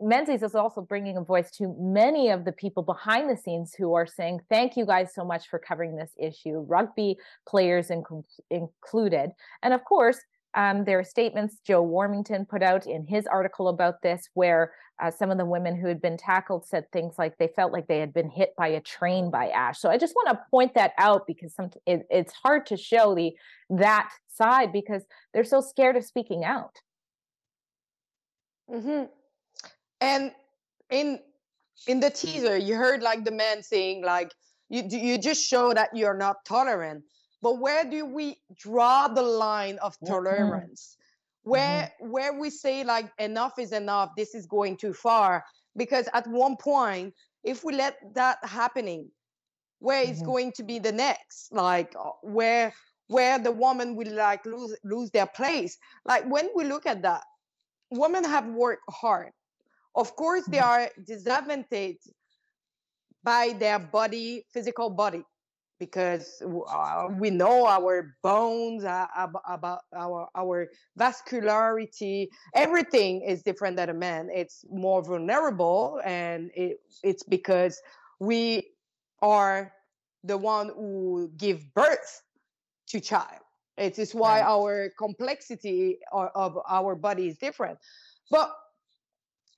[0.01, 3.95] Menzies is also bringing a voice to many of the people behind the scenes who
[3.95, 9.31] are saying, Thank you guys so much for covering this issue, rugby players inc- included.
[9.63, 10.19] And of course,
[10.55, 15.11] um, there are statements Joe Warmington put out in his article about this, where uh,
[15.11, 17.99] some of the women who had been tackled said things like they felt like they
[17.99, 19.81] had been hit by a train by Ash.
[19.81, 23.15] So I just want to point that out because some, it, it's hard to show
[23.15, 23.33] the
[23.71, 26.77] that side because they're so scared of speaking out.
[28.71, 29.05] Mm-hmm.
[30.01, 30.33] And
[30.91, 31.19] in
[31.87, 34.31] in the teaser, you heard like the man saying like
[34.69, 37.05] you you just show that you're not tolerant.
[37.43, 40.97] But where do we draw the line of tolerance?
[40.97, 41.51] Mm-hmm.
[41.51, 42.11] Where mm-hmm.
[42.11, 45.45] where we say like enough is enough, this is going too far.
[45.77, 49.11] Because at one point, if we let that happening,
[49.81, 50.13] where mm-hmm.
[50.13, 51.53] is going to be the next?
[51.53, 52.73] Like uh, where
[53.09, 55.77] where the woman will like lose lose their place.
[56.05, 57.25] Like when we look at that,
[57.91, 59.33] women have worked hard.
[59.97, 62.09] Of course, they are disadvantaged
[63.25, 65.25] by their body, physical body
[65.83, 69.07] because uh, we know our bones, uh,
[69.49, 74.29] about our our vascularity, everything is different than a man.
[74.33, 77.83] It's more vulnerable, and it, it's because
[78.21, 78.69] we
[79.23, 79.73] are
[80.23, 82.23] the one who give birth
[82.91, 83.43] to child.
[83.77, 84.55] It is why right.
[84.55, 87.77] our complexity of our body is different.
[88.31, 88.55] But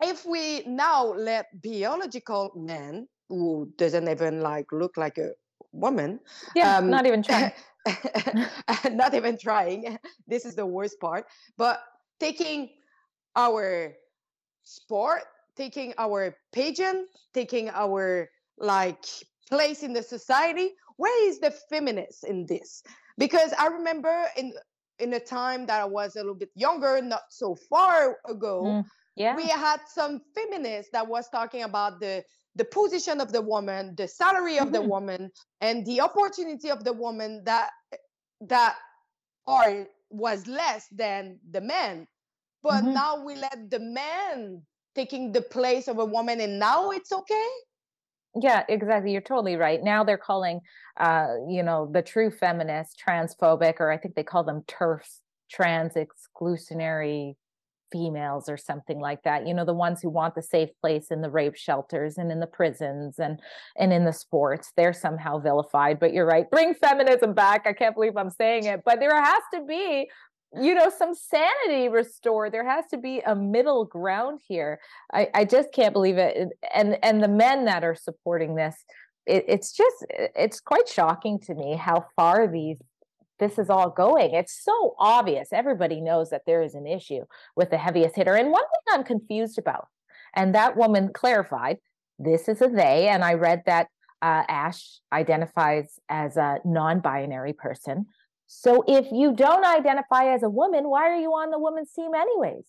[0.00, 5.32] if we now let biological men who doesn't even like look like a
[5.74, 6.20] woman.
[6.54, 7.52] Yeah, um, not even trying.
[8.92, 9.98] not even trying.
[10.26, 11.26] This is the worst part.
[11.58, 11.82] But
[12.20, 12.70] taking
[13.36, 13.94] our
[14.62, 15.22] sport,
[15.56, 19.04] taking our pageant, taking our like
[19.50, 22.82] place in the society, where is the feminist in this?
[23.18, 24.52] Because I remember in
[25.00, 28.84] in a time that I was a little bit younger, not so far ago, mm,
[29.16, 29.34] yeah.
[29.34, 32.22] we had some feminists that was talking about the
[32.56, 34.74] the position of the woman, the salary of mm-hmm.
[34.74, 37.70] the woman, and the opportunity of the woman that
[38.42, 38.76] that
[39.46, 42.06] are was less than the men.
[42.62, 42.94] But mm-hmm.
[42.94, 44.62] now we let the man
[44.94, 47.48] taking the place of a woman, and now it's okay.
[48.40, 49.12] Yeah, exactly.
[49.12, 49.82] You're totally right.
[49.82, 50.60] Now they're calling,
[50.96, 55.94] uh, you know, the true feminists transphobic, or I think they call them TERFs, trans
[55.94, 57.34] exclusionary
[57.94, 61.20] females or something like that you know the ones who want the safe place in
[61.20, 63.38] the rape shelters and in the prisons and
[63.78, 67.94] and in the sports they're somehow vilified but you're right bring feminism back i can't
[67.94, 70.08] believe i'm saying it but there has to be
[70.60, 74.80] you know some sanity restored there has to be a middle ground here.
[75.12, 78.74] I i just can't believe it and and the men that are supporting this
[79.26, 82.78] it, it's just it's quite shocking to me how far these
[83.38, 84.34] this is all going.
[84.34, 85.48] It's so obvious.
[85.52, 87.24] Everybody knows that there is an issue
[87.56, 88.34] with the heaviest hitter.
[88.34, 89.88] And one thing I'm confused about,
[90.34, 91.78] and that woman clarified,
[92.18, 93.08] this is a they.
[93.08, 93.88] And I read that
[94.22, 98.06] uh, Ash identifies as a non binary person.
[98.46, 102.14] So if you don't identify as a woman, why are you on the women's team
[102.14, 102.64] anyways?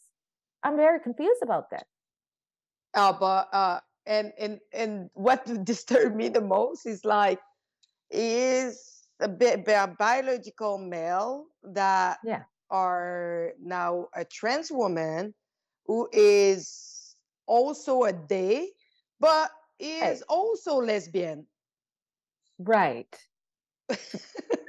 [0.63, 1.85] I'm very confused about that.
[2.93, 7.39] Uh, but uh, and and and what disturbed me the most is like
[8.09, 12.43] is a bit a biological male that yeah.
[12.69, 15.33] are now a trans woman
[15.85, 17.15] who is
[17.47, 18.69] also a day,
[19.19, 21.45] but is also lesbian.
[22.59, 23.13] Right.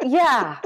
[0.03, 0.59] yeah.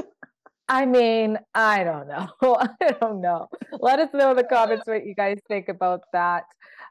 [0.67, 2.27] I mean, I don't know.
[2.81, 3.49] I don't know.
[3.79, 6.45] Let us know in the comments what you guys think about that.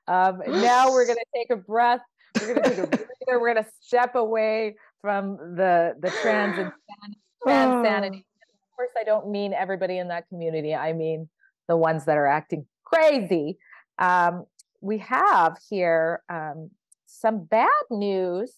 [0.07, 2.01] Um, now we're gonna take a breath.
[2.41, 3.07] We're gonna take a breather.
[3.41, 6.73] We're gonna step away from the the trans and
[7.43, 8.19] trans sanity.
[8.19, 10.75] Of course, I don't mean everybody in that community.
[10.75, 11.29] I mean
[11.69, 13.59] the ones that are acting crazy.
[13.99, 14.45] Um,
[14.81, 16.71] we have here um,
[17.07, 18.53] some bad news.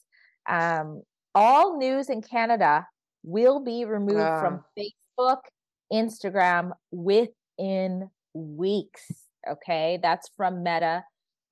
[0.49, 1.03] Um,
[1.35, 2.87] all news in Canada
[3.23, 5.41] will be removed from Facebook,
[5.93, 9.03] Instagram within weeks.
[9.49, 11.05] Okay, that's from Meta,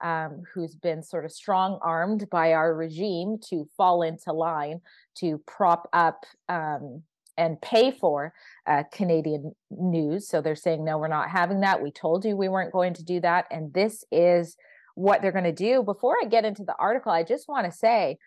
[0.02, 4.80] um, who's been sort of strong armed by our regime to fall into line
[5.16, 7.02] to prop up um,
[7.36, 8.32] and pay for
[8.66, 10.28] uh, Canadian news.
[10.28, 11.82] So they're saying, no, we're not having that.
[11.82, 13.46] We told you we weren't going to do that.
[13.50, 14.56] And this is
[14.94, 15.82] what they're going to do.
[15.82, 18.18] Before I get into the article, I just want to say,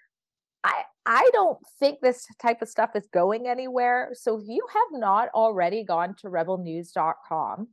[0.63, 4.11] I, I don't think this type of stuff is going anywhere.
[4.13, 7.67] So if you have not already gone to rebelnews.com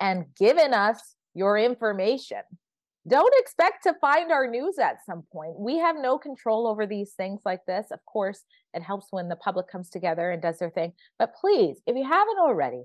[0.00, 2.40] and given us your information,
[3.08, 5.58] don't expect to find our news at some point.
[5.58, 7.88] We have no control over these things like this.
[7.90, 8.44] Of course,
[8.74, 10.92] it helps when the public comes together and does their thing.
[11.18, 12.84] But please, if you haven't already,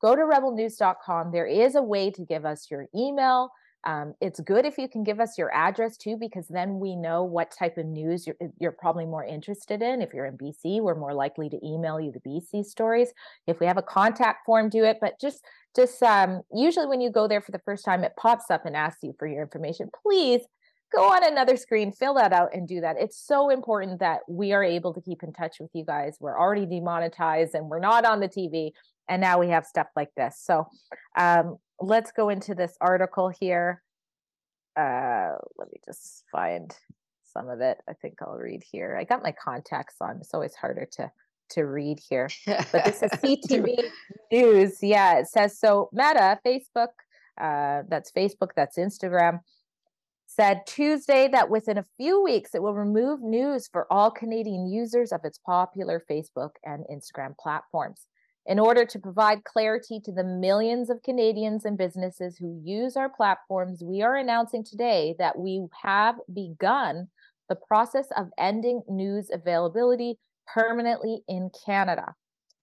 [0.00, 1.32] go to rebelnews.com.
[1.32, 3.50] There is a way to give us your email.
[3.84, 7.22] Um, it's good if you can give us your address too, because then we know
[7.22, 10.02] what type of news you're, you're probably more interested in.
[10.02, 13.12] If you're in BC, we're more likely to email you the BC stories.
[13.46, 14.98] If we have a contact form, do it.
[15.00, 15.44] But just,
[15.78, 18.74] just um, usually when you go there for the first time, it pops up and
[18.74, 19.88] asks you for your information.
[20.02, 20.40] Please
[20.94, 22.96] go on another screen, fill that out, and do that.
[22.98, 26.16] It's so important that we are able to keep in touch with you guys.
[26.18, 28.72] We're already demonetized and we're not on the TV,
[29.08, 30.40] and now we have stuff like this.
[30.42, 30.66] So
[31.16, 33.82] um, let's go into this article here.
[34.76, 36.74] Uh, let me just find
[37.32, 37.78] some of it.
[37.88, 38.96] I think I'll read here.
[38.98, 40.18] I got my contacts on.
[40.20, 41.10] It's always harder to
[41.50, 42.28] to read here.
[42.46, 43.76] But this is CTV
[44.32, 44.78] News.
[44.82, 45.88] Yeah, it says so.
[45.92, 46.88] Meta, Facebook,
[47.40, 49.40] uh, that's Facebook, that's Instagram,
[50.26, 55.12] said Tuesday that within a few weeks it will remove news for all Canadian users
[55.12, 58.06] of its popular Facebook and Instagram platforms.
[58.46, 63.10] In order to provide clarity to the millions of Canadians and businesses who use our
[63.10, 67.08] platforms, we are announcing today that we have begun
[67.48, 70.18] the process of ending news availability
[70.54, 72.14] permanently in Canada.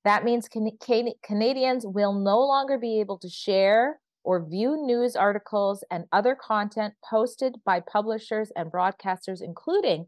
[0.03, 5.15] That means can- can- Canadians will no longer be able to share or view news
[5.15, 10.07] articles and other content posted by publishers and broadcasters, including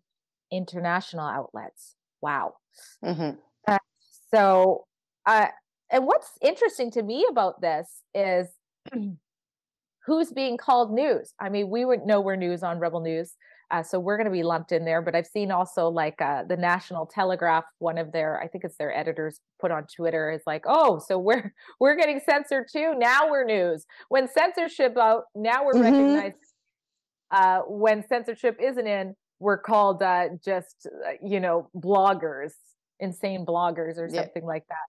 [0.51, 1.95] international outlets.
[2.21, 2.55] Wow.
[3.03, 3.37] Mm-hmm.
[3.67, 3.77] Uh,
[4.33, 4.85] so,
[5.25, 5.47] uh,
[5.91, 8.47] and what's interesting to me about this is
[10.05, 11.33] who's being called news.
[11.39, 13.35] I mean, we would know we're news on Rebel News,
[13.69, 15.01] uh, so we're going to be lumped in there.
[15.01, 18.77] But I've seen also like uh, the National Telegraph, one of their, I think it's
[18.77, 22.93] their editors, put on Twitter is like, oh, so we're we're getting censored too.
[22.97, 23.85] Now we're news.
[24.09, 25.81] When censorship out, now we're Mhm.
[25.81, 26.35] recognized.
[27.29, 32.53] Uh, when censorship isn't in, we're called uh, just uh, you know bloggers,
[32.99, 34.21] insane bloggers or Yeah.
[34.21, 34.87] something like that.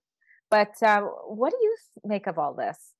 [0.50, 2.92] But uh, what do you make of all this?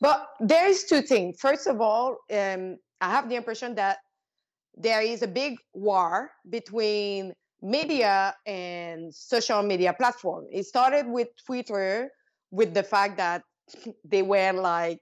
[0.00, 1.38] But there is two things.
[1.38, 3.98] First of all, um, I have the impression that
[4.76, 10.46] there is a big war between media and social media platform.
[10.52, 12.10] It started with Twitter,
[12.50, 13.42] with the fact that
[14.04, 15.00] they were like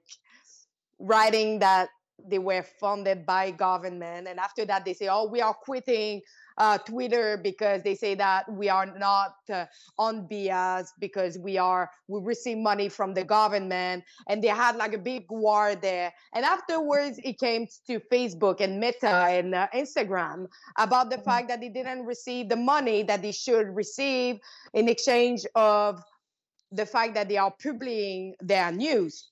[0.99, 1.89] writing that
[2.27, 6.21] they were funded by government, and after that they say, "Oh, we are quitting."
[6.57, 9.65] Uh, Twitter because they say that we are not uh,
[9.99, 14.97] unbiased because we are we receive money from the government and they had like a
[14.97, 16.13] big war there.
[16.33, 20.47] And afterwards it came to facebook and meta and uh, instagram
[20.77, 24.39] about the fact that they didn't receive the money that they should receive
[24.73, 26.01] in exchange of
[26.71, 29.29] the fact that they are publishing their news.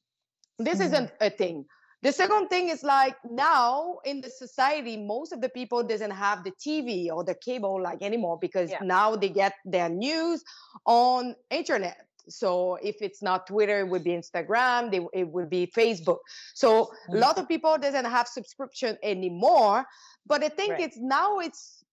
[0.59, 1.65] This isn't a thing
[2.03, 6.43] the second thing is like now in the society most of the people doesn't have
[6.43, 10.43] the tv or the cable like anymore because now they get their news
[10.85, 11.97] on internet.
[12.29, 16.19] So if it's not twitter it would be instagram they, it would be facebook.
[16.53, 19.85] So a lot of people doesn't have subscription anymore
[20.25, 20.81] but i think Right.
[20.85, 21.83] it's now it's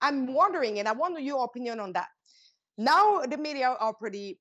[0.00, 2.08] i'm wondering and i want your opinion on that.
[2.78, 4.38] Now the media are pretty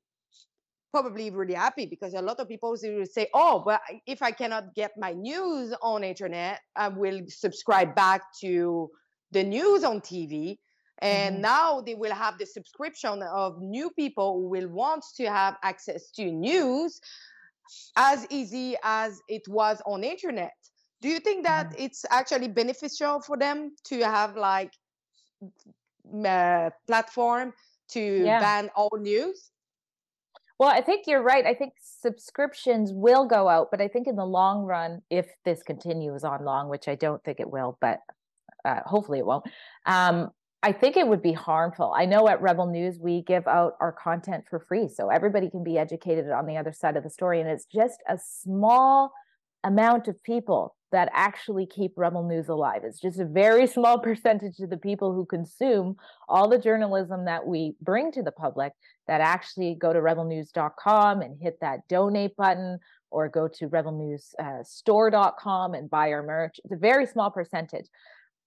[0.92, 4.74] probably really happy because a lot of people will say oh but if i cannot
[4.76, 8.90] get my news on internet i will subscribe back to
[9.32, 10.58] the news on tv
[11.02, 15.56] and now they will have the subscription of new people who will want to have
[15.64, 17.00] access to news
[17.96, 20.54] as easy as it was on internet.
[21.02, 24.74] Do you think that it's actually beneficial for them to have like
[26.12, 27.54] m- uh, platform
[27.90, 28.40] to Yeah.
[28.40, 29.52] ban all news
[30.60, 31.46] Well, I think you're right.
[31.46, 35.64] I think subscriptions will go out, but I think in the long run, if this
[35.64, 38.00] continues on long, which I don't think it will, but
[38.66, 39.46] uh, hopefully it won't,
[39.86, 40.32] um,
[40.62, 41.94] I think it would be harmful.
[41.96, 44.90] I know at Rebel News, we give out our content for free.
[44.90, 47.40] So everybody can be educated on the other side of the story.
[47.40, 49.14] And it's just a small
[49.64, 52.82] amount of people that actually keep Rebel News alive.
[52.84, 55.96] It's just a very small percentage of the people who consume
[56.28, 58.74] all the journalism that we bring to the public
[59.10, 62.78] that actually go to rebelnews.com and hit that donate button
[63.10, 66.60] or go to rebelnewsstore.com uh, and buy our merch.
[66.64, 67.88] It's a very small percentage.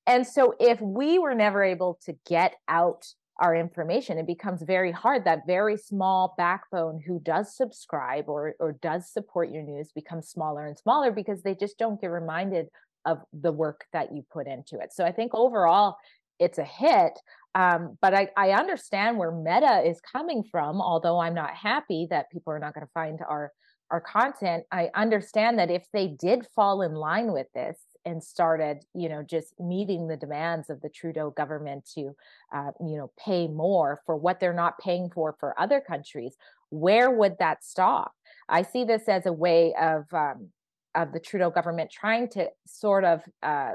[0.07, 3.09] And so if we were never able to get out
[3.41, 5.25] our information, it becomes very hard.
[5.25, 10.65] That very small backbone who does subscribe or or does support your news becomes smaller
[10.65, 12.69] and smaller because they just don't get reminded
[13.05, 14.93] of the work that you put into it.
[14.93, 15.97] So I think overall
[16.43, 17.19] it's a hit.
[17.55, 22.31] Um, but I, I understand where Meta is coming from, although I'm not happy that
[22.31, 23.53] people are not going to find our
[23.91, 24.65] our content.
[24.73, 29.23] I understand that if they did fall in line with this, and started, you know,
[29.23, 32.15] just meeting the demands of the Trudeau government to,
[32.55, 36.37] uh, you know, pay more for what they're not paying for for other countries,
[36.71, 38.13] where would that stop?
[38.49, 40.49] I see this as a way of um,
[40.95, 43.73] of the Trudeau government trying to sort of uh,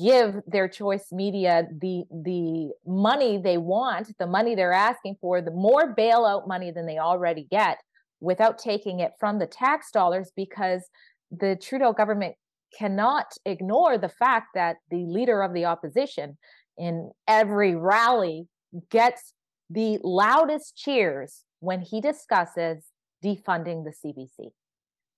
[0.00, 5.50] give their choice media the the money they want, the money they're asking for, the
[5.50, 7.78] more bailout money than they already get,
[8.20, 10.88] without taking it from the tax dollars because
[11.30, 12.36] the Trudeau government
[12.78, 16.38] cannot ignore the fact that the leader of the opposition
[16.78, 18.46] in every rally
[18.90, 19.34] gets
[19.68, 22.84] the loudest cheers when he discusses
[23.24, 24.50] defunding the CBC.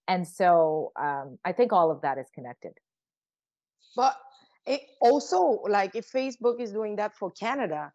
[0.09, 2.73] And so um, I think all of that is connected.
[3.97, 4.17] But
[4.67, 7.93] it also, like, if Facebook is doing that for Canada,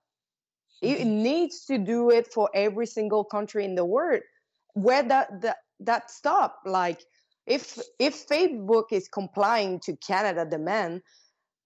[0.82, 1.24] it mm-hmm.
[1.24, 4.22] needs to do it for every single country in the world.
[4.74, 6.60] Where that that that stop?
[6.66, 7.02] Like,
[7.48, 11.02] if if Facebook is complying to Canada demand,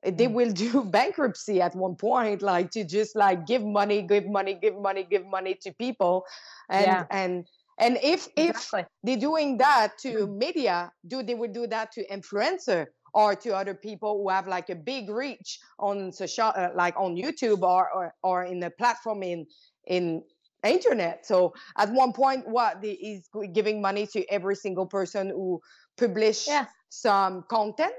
[0.04, 0.34] eh, they mm.
[0.34, 4.78] will do bankruptcy at one point, like to just like give money, give money, give
[4.78, 6.24] money, give money to people,
[6.70, 7.06] and yeah.
[7.12, 7.46] and
[7.78, 8.82] and if exactly.
[8.82, 10.38] if they're doing that to mm.
[10.38, 14.70] media, do they will do that to influencer or to other people who have like
[14.70, 19.24] a big reach on social, uh, like on YouTube or, or or in the platform
[19.24, 19.46] in
[19.88, 20.24] in
[20.64, 21.26] internet.
[21.26, 25.62] So at one point, what the, is giving money to every single person who
[25.98, 26.66] publish yeah.
[26.90, 27.94] some content.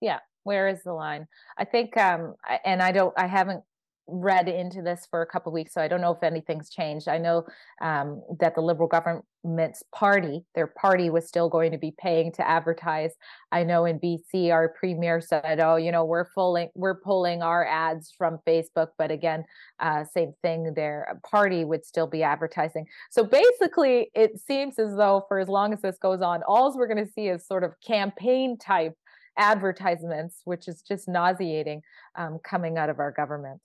[0.00, 1.26] Yeah, where is the line?
[1.58, 3.62] I think, um, and I don't, I haven't
[4.10, 7.08] read into this for a couple weeks, so I don't know if anything's changed.
[7.08, 7.44] I know
[7.80, 12.46] um, that the Liberal government's party, their party, was still going to be paying to
[12.46, 13.12] advertise.
[13.52, 17.64] I know in BC, our premier said, "Oh, you know, we're pulling we're pulling our
[17.66, 19.44] ads from Facebook," but again,
[19.78, 20.74] uh, same thing.
[20.74, 22.86] Their party would still be advertising.
[23.10, 26.86] So basically, it seems as though for as long as this goes on, all we're
[26.86, 28.94] going to see is sort of campaign type
[29.36, 31.82] advertisements, which is just nauseating
[32.16, 33.60] um, coming out of our government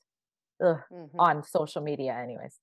[0.63, 1.19] ugh, mm-hmm.
[1.19, 2.59] on social media, anyways.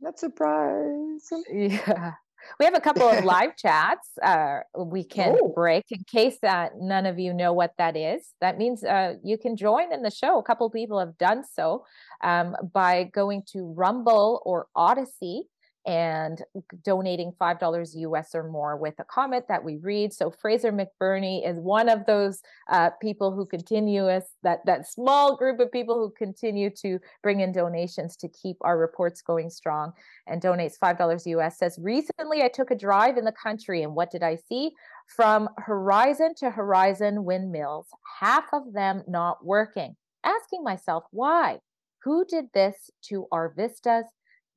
[0.00, 1.32] Not surprised.
[1.52, 2.12] Yeah.
[2.58, 5.52] We have a couple of live chats uh, we can oh.
[5.54, 8.28] break in case that none of you know what that is.
[8.40, 10.38] That means uh, you can join in the show.
[10.38, 11.84] A couple people have done so
[12.24, 15.42] um, by going to Rumble or Odysee
[15.86, 16.42] and
[16.84, 20.12] donating $5 US or more with a comment that we read.
[20.12, 25.58] So Fraser McBurney is one of those uh, people who continuous that that small group
[25.58, 29.92] of people who continue to bring in donations to keep our reports going strong
[30.26, 34.10] and donates $5 US says recently I took a drive in the country and what
[34.10, 34.72] did I see?
[35.16, 37.86] From horizon to horizon windmills,
[38.20, 39.96] half of them not working.
[40.24, 41.60] Asking myself why?
[42.04, 44.04] Who did this to our vistas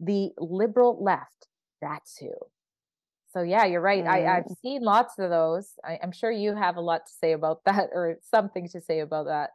[0.03, 1.47] the liberal left.
[1.81, 2.31] That's who.
[3.31, 4.03] So yeah, you're right.
[4.03, 4.09] Mm.
[4.09, 5.71] I, I've seen lots of those.
[5.83, 8.99] I, am sure you have a lot to say about that, or something to say
[8.99, 9.49] about that,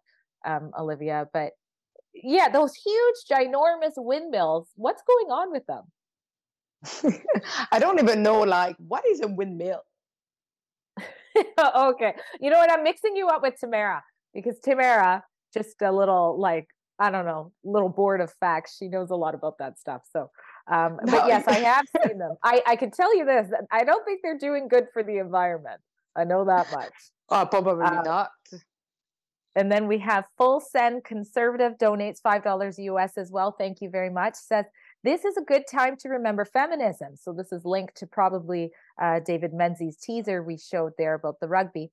[0.47, 1.29] um, Olivia.
[1.33, 1.53] But
[2.15, 4.69] yeah, those huge, ginormous windmills.
[4.75, 5.85] What's going on with them?
[7.73, 8.41] I don't even know.
[8.41, 9.83] Like, what is a windmill?
[11.77, 12.73] okay, you know what?
[12.73, 14.03] I'm mixing you up with Tamara
[14.35, 15.23] because Tamara,
[15.55, 16.67] just a little like
[16.99, 18.77] I don't know, little board of facts.
[18.77, 20.03] She knows a lot about that stuff.
[20.13, 20.31] So,
[20.71, 22.35] um, but yes, I have seen them.
[22.43, 25.81] I, I can tell you this: I don't think they're doing good for the environment.
[26.17, 26.93] I know that much.
[27.29, 28.31] Uh, probably uh, not.
[29.55, 33.53] And then we have Full Send Conservative donates five dollars US as well.
[33.53, 34.35] Thank you very much.
[34.35, 34.67] Says
[35.05, 37.17] this is a good time to remember feminism.
[37.17, 38.71] So this is linked to probably
[39.01, 41.91] uh, David Menzies' teaser we showed there about the rugby.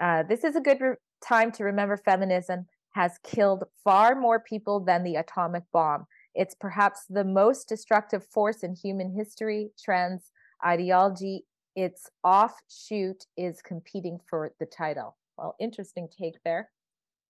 [0.00, 0.94] Uh, this is a good re-
[1.26, 2.66] time to remember feminism
[2.96, 6.06] has killed far more people than the atomic bomb.
[6.34, 10.32] It's perhaps the most destructive force in human history, trends,
[10.64, 11.44] ideology.
[11.74, 15.14] Its offshoot is competing for the title.
[15.36, 16.70] Well, interesting take there.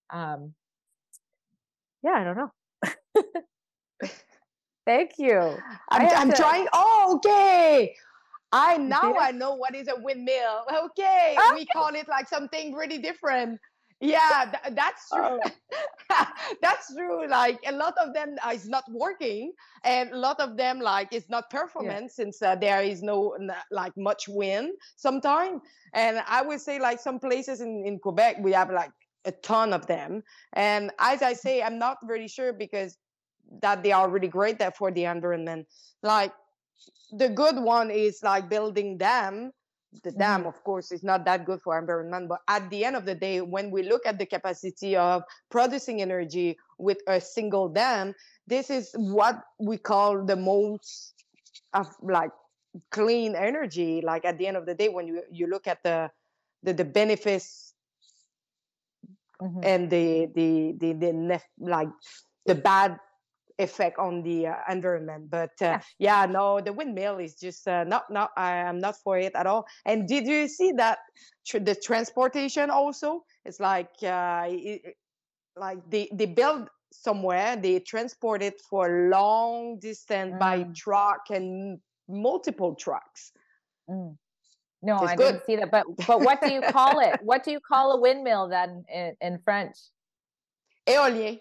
[0.09, 0.53] Um,
[2.01, 2.51] yeah, I don't know.
[4.85, 5.57] Thank you.
[5.89, 6.37] I'm, I'm to...
[6.37, 6.67] trying.
[6.71, 7.93] Oh, okay.
[8.53, 10.63] I now I know what is a windmill.
[10.85, 11.37] Okay, okay.
[11.55, 13.59] we call it like something really different.
[13.99, 15.39] Yeah, th- that's true.
[16.11, 16.25] Oh.
[16.61, 17.27] that's true.
[17.27, 21.09] Like a lot of them uh, is not working, and a lot of them like
[21.11, 22.23] it's not performance yeah.
[22.23, 23.35] since uh, there is no
[23.71, 25.61] like much wind sometimes.
[25.93, 28.91] And I would say like some places in in Quebec we have like
[29.25, 30.23] a ton of them.
[30.53, 32.97] And as I say, I'm not really sure because
[33.61, 35.67] that they are really great there for the environment.
[36.03, 36.33] Like
[37.11, 39.51] the good one is like building dam.
[40.03, 40.47] The dam, Mm-hmm.
[40.47, 42.27] of course, is not that good for environment.
[42.29, 46.01] But at the end of the day, when we look at the capacity of producing
[46.01, 48.13] energy with a single dam,
[48.47, 51.15] this is what we call the most
[51.73, 52.31] of like
[52.91, 54.01] clean energy.
[54.01, 56.11] Like at the end of the day, when you you look at the
[56.63, 57.73] the, the benefits
[59.41, 59.63] Mhm.
[59.63, 61.89] and the the the, the nef- like
[62.45, 62.99] the bad
[63.59, 66.25] effect on the uh, environment but uh, yeah.
[66.25, 69.65] no the windmill is just uh, not not i am not for it at all
[69.85, 70.99] and did you see that
[71.45, 74.95] tr- the transportation also it's like uh it,
[75.55, 80.75] like they they build somewhere they transport it for long distance by Mm.
[80.75, 83.31] truck and multiple trucks
[83.89, 84.17] Mm.
[84.83, 85.25] No, It's I good.
[85.33, 85.71] didn't see that.
[85.71, 87.17] But but what do you call it?
[87.23, 89.75] What do you call a windmill then in, in French?
[90.85, 91.39] éolien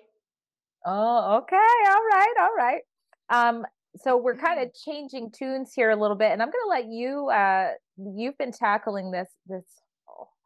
[0.89, 1.57] Oh, okay.
[1.57, 2.35] All right.
[2.41, 2.83] All right.
[3.29, 3.67] Um,
[3.97, 6.87] so we're kind of changing tunes here a little bit, and I'm going to let
[6.87, 7.29] you.
[7.29, 9.65] Uh, you've been tackling this this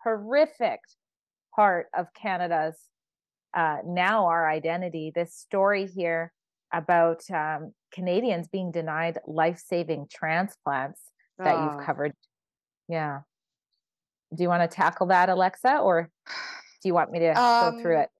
[0.02, 0.80] horrific
[1.54, 2.78] part of Canada's
[3.54, 5.12] uh, now our identity.
[5.14, 6.32] This story here
[6.72, 11.00] about um, Canadians being denied life saving transplants
[11.38, 11.64] that Ah.
[11.76, 12.12] you've covered.
[12.88, 13.20] Yeah.
[14.34, 17.96] Do you want to tackle that, Alexa, or do you want me to go through
[17.96, 18.10] Um, it?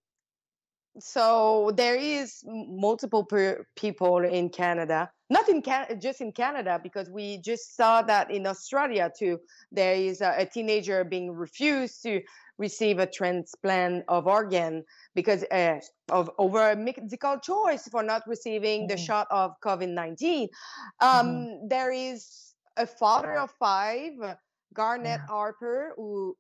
[1.01, 7.09] So there is multiple per- people in canada not in Canada, just in canada because
[7.09, 9.39] we just saw that in australia too
[9.73, 12.21] there is a, a teenager being refused to
[12.59, 14.85] receive a transplant of organ
[15.15, 15.79] because uh,
[16.11, 20.49] of over a medical choice for not receiving the shot of covid-19
[21.01, 24.13] um, there is a father of five
[24.75, 26.37] garnet harper who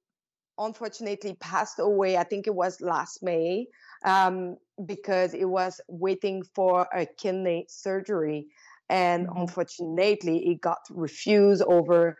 [0.58, 3.66] unfortunately passed away i think it was last may
[4.04, 8.46] um, because it was waiting for a kidney surgery
[8.88, 12.16] and unfortunately it got refused over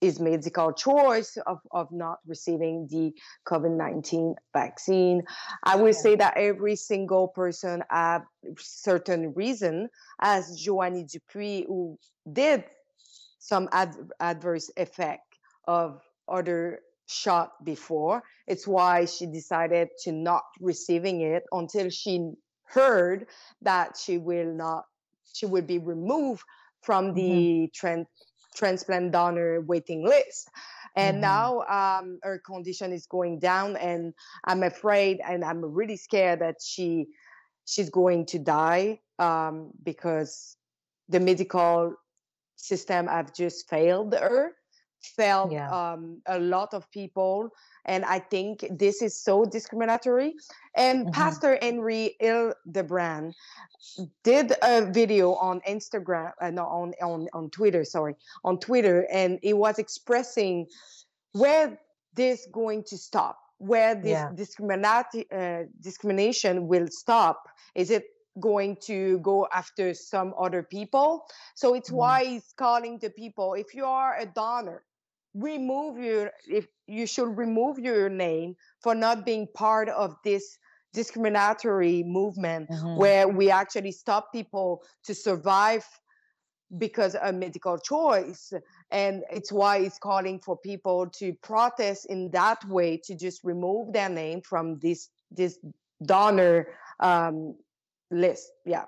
[0.00, 3.12] his medical choice of, of not receiving the
[3.48, 5.22] covid-19 vaccine.
[5.62, 8.22] I will say that every single person have
[8.58, 9.88] certain reason
[10.20, 11.98] as joanie dupuis who
[12.30, 12.64] did
[13.38, 18.22] some ad- adverse effect of other shot before.
[18.46, 22.32] It's why she decided to not receiving it until she
[22.64, 23.26] heard
[23.62, 24.84] that she will not
[25.32, 26.42] she will be removed
[26.82, 28.06] from the tran-
[28.54, 30.48] transplant donor waiting list.
[30.96, 36.40] And now um, her condition is going down, and I'm afraid, and I'm really scared
[36.40, 37.06] that she
[37.66, 40.56] she's going to die um, because
[41.10, 41.94] the medical
[42.56, 44.52] system have just failed her
[45.00, 47.48] failed um, a lot of people
[47.84, 50.34] and i think this is so discriminatory
[50.76, 53.34] and pastor henry hildebrandt
[54.24, 59.38] did a video on instagram uh, no on, on on twitter sorry on twitter and
[59.42, 60.66] he was expressing
[61.32, 61.78] where
[62.14, 64.30] this going to stop where this Yeah.
[64.34, 67.48] discriminati- uh, discrimination will stop.
[67.74, 68.04] Is it
[68.40, 71.26] going to go after some other people.
[71.54, 73.54] So it's why he's calling the people.
[73.54, 74.84] If you are a donor
[75.34, 80.58] remove your if you should remove your name for not being part of this
[80.94, 82.96] discriminatory movement Mhm.
[82.96, 85.84] where we actually stop people to survive
[86.78, 88.52] because of medical choice.
[88.90, 93.92] And it's why it's calling for people to protest in that way to just remove
[93.92, 95.58] their name from this this
[96.04, 96.68] donor
[97.00, 97.56] um,
[98.10, 98.84] list yeah.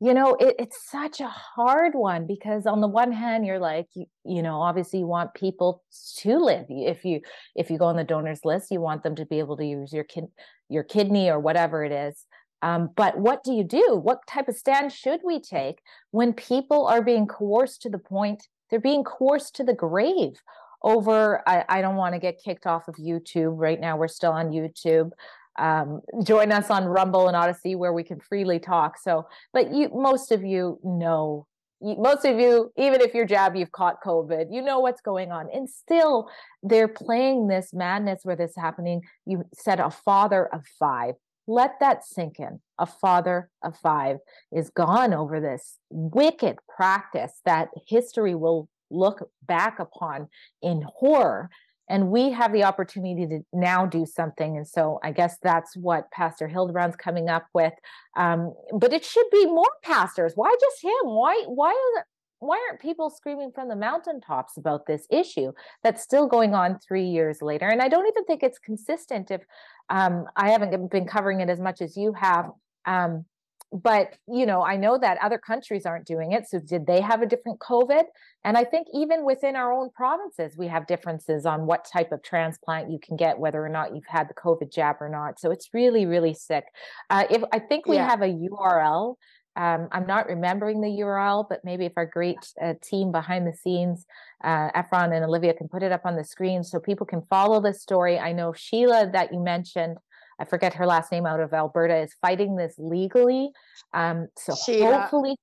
[0.00, 3.86] You know it, it's such a hard one because on the one hand you're like
[3.94, 5.82] you, you know obviously you want people
[6.18, 6.66] to live.
[6.68, 7.20] If you
[7.54, 9.92] if you go on the donors list you want them to be able to use
[9.92, 10.24] your kid
[10.68, 12.26] your kidney or whatever it is.
[12.62, 14.00] Um, but what do you do?
[14.00, 15.80] What type of stand should we take
[16.12, 20.40] when people are being coerced to the point they're being coerced to the grave
[20.82, 24.32] over i, I don't want to get kicked off of youtube right now we're still
[24.32, 25.10] on youtube
[25.58, 28.98] um, join us on Rumble and Odysee where we can freely talk.
[28.98, 31.46] So, but you, most of you know,
[31.80, 35.48] most of you, even if you're jab, you've caught COVID, you know what's going on.
[35.52, 36.30] And still,
[36.62, 39.02] they're playing this madness where this is happening.
[39.26, 41.16] You said a father of five.
[41.48, 42.60] Let that sink in.
[42.78, 44.18] A father of five
[44.52, 50.28] is gone over this wicked practice that history will look back upon
[50.62, 51.50] in horror
[51.88, 56.10] and we have the opportunity to now do something and so i guess that's what
[56.10, 57.72] pastor hildebrandt's coming up with
[58.16, 60.32] um, but it should be more pastors.
[60.34, 61.04] Why just him?
[61.04, 62.04] Why why it
[62.40, 65.52] why aren't people screaming from the mountaintops about this issue
[65.84, 67.68] that's still going on three years later?
[67.68, 69.42] And i don't even think it's consistent if
[69.88, 72.50] um, i haven't been covering it as much as you have
[72.84, 73.24] um,
[73.72, 77.22] but you know i know that other countries aren't doing it so did they have
[77.22, 78.04] a different covid?
[78.44, 82.22] And i think even within our own provinces we have differences on what type of
[82.22, 85.40] transplant you can get whether or not you've had the covid jab or not.
[85.40, 86.64] So it's really really sick.
[87.10, 88.08] Uh, if i think we yeah.
[88.08, 89.16] have a url
[89.56, 93.52] um, i'm not remembering the url but maybe if our great uh, team behind the
[93.52, 94.06] scenes
[94.44, 97.60] uh, Efron and olivia can put it up on the screen so people can follow
[97.60, 98.18] the story.
[98.18, 99.98] I know sheila that you mentioned
[100.38, 103.50] I forget her last name out of Alberta is fighting this legally.
[103.94, 105.36] Um, so Sheila, hopefully,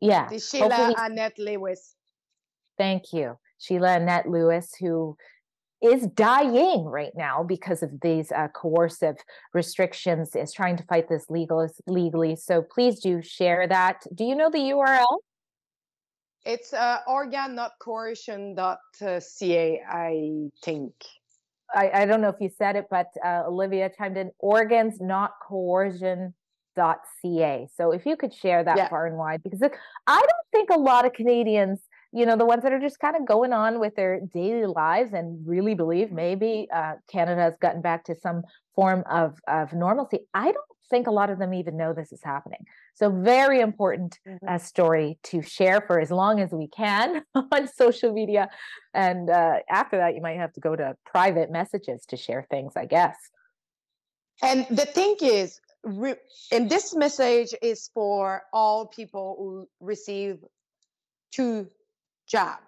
[0.00, 1.94] yeah, the Sheila Annette Lewis.
[2.78, 5.16] Thank you, Sheila Annette Lewis, who
[5.82, 9.16] is dying right now because of these uh, coercive
[9.52, 12.36] restrictions is trying to fight this legal legally.
[12.36, 14.02] So please do share that.
[14.14, 15.18] Do you know the url
[16.46, 20.92] it's uh, organnotcoercion.ca i think
[21.74, 25.32] I, I don't know if you said it, but uh, Olivia chimed in organs not
[25.46, 26.34] coercion
[26.76, 28.88] dot ca so if you could share that yeah.
[28.88, 29.68] far and wide because i
[30.18, 31.80] don't think a lot of canadians
[32.16, 35.12] you know the ones that are just kind of going on with their daily lives
[35.12, 38.42] and really believe maybe uh, canada has gotten back to some
[38.74, 42.22] form of of normalcy i don't think a lot of them even know this is
[42.22, 42.64] happening.
[42.94, 44.48] So, very important mm-hmm.
[44.48, 48.48] uh, story to share for as long as we can on social media.
[48.94, 52.74] And uh, after that, you might have to go to private messages to share things,
[52.76, 53.16] I guess.
[54.42, 55.60] And the thing is,
[56.52, 60.38] and this message is for all people who receive
[61.32, 61.68] two
[62.28, 62.58] jab.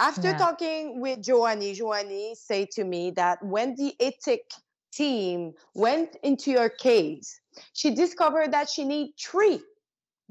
[0.00, 0.38] After yeah.
[0.38, 4.50] talking with Joanie, Joanie said to me that when the ethic
[4.92, 7.40] team went into your case,
[7.72, 9.60] she discovered that she need three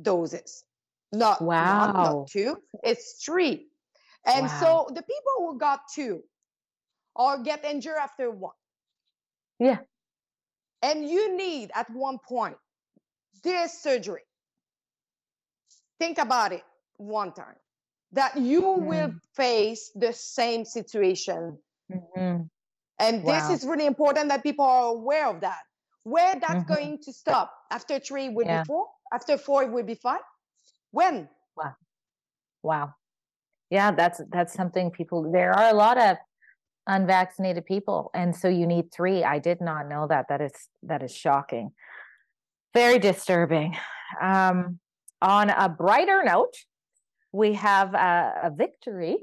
[0.02, 0.66] doses.
[1.14, 1.88] Not, wow.
[1.88, 3.68] not, not two, it's three.
[4.26, 4.60] And wow.
[4.60, 6.24] so the people who got two
[7.16, 8.56] or get injured after one.
[9.60, 9.80] Yeah.
[10.82, 12.58] And you need at one point
[13.44, 14.24] this surgery.
[16.00, 16.64] Think about it
[16.98, 17.56] one time
[18.14, 18.86] that you mm-hmm.
[18.86, 21.58] will face the same situation
[21.92, 22.44] mm-hmm.
[23.00, 23.34] And wow.
[23.34, 25.60] this is really important that people are aware of that.
[26.04, 26.74] Where that's mm-hmm.
[26.74, 27.54] going to stop.
[27.72, 28.64] After three would yeah.
[28.64, 28.88] be four.
[29.14, 30.20] After four it will be five.
[30.92, 31.28] When?
[31.56, 31.76] Wow.
[32.62, 32.94] Wow.
[33.70, 36.18] Yeah, that's that's something people there are a lot of
[36.88, 38.12] unvaccinated people.
[38.14, 39.24] And so you need three.
[39.24, 40.28] I did not know that.
[40.30, 40.54] That is
[40.84, 41.72] that is shocking.
[42.74, 43.78] Very disturbing.
[44.22, 44.80] Um,
[45.22, 46.54] on a brighter note,
[47.34, 49.18] we have a, a victory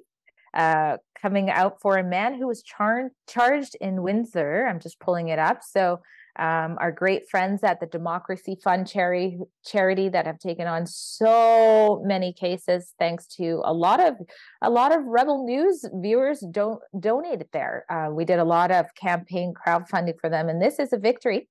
[0.53, 4.67] uh, coming out for a man who was char- charged in Windsor.
[4.69, 5.61] I'm just pulling it up.
[5.63, 6.01] So,
[6.39, 12.03] um, our great friends at the Democracy Fund charity charity that have taken on so
[12.05, 14.15] many cases, thanks to a lot of
[14.63, 17.85] a lot of Rebel News viewers don't donated there.
[17.91, 21.49] Uh, we did a lot of campaign crowdfunding for them, and this is a victory.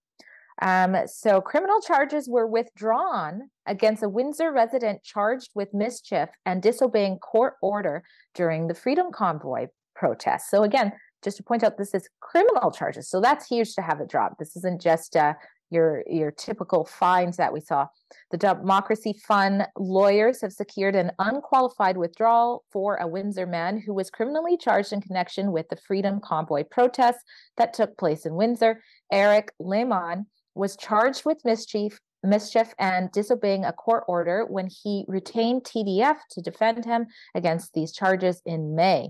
[0.61, 7.19] Um, so, criminal charges were withdrawn against a Windsor resident charged with mischief and disobeying
[7.19, 8.03] court order
[8.35, 10.49] during the Freedom Convoy protest.
[10.49, 10.91] So, again,
[11.23, 13.09] just to point out, this is criminal charges.
[13.09, 14.39] So, that's huge to have it dropped.
[14.39, 15.33] This isn't just uh,
[15.69, 17.87] your your typical fines that we saw.
[18.31, 24.09] The Democracy Fund lawyers have secured an unqualified withdrawal for a Windsor man who was
[24.09, 27.23] criminally charged in connection with the Freedom Convoy protests
[27.57, 28.81] that took place in Windsor.
[29.11, 35.63] Eric Lehman was charged with mischief, mischief and disobeying a court order when he retained
[35.63, 39.09] TDF to defend him against these charges in May.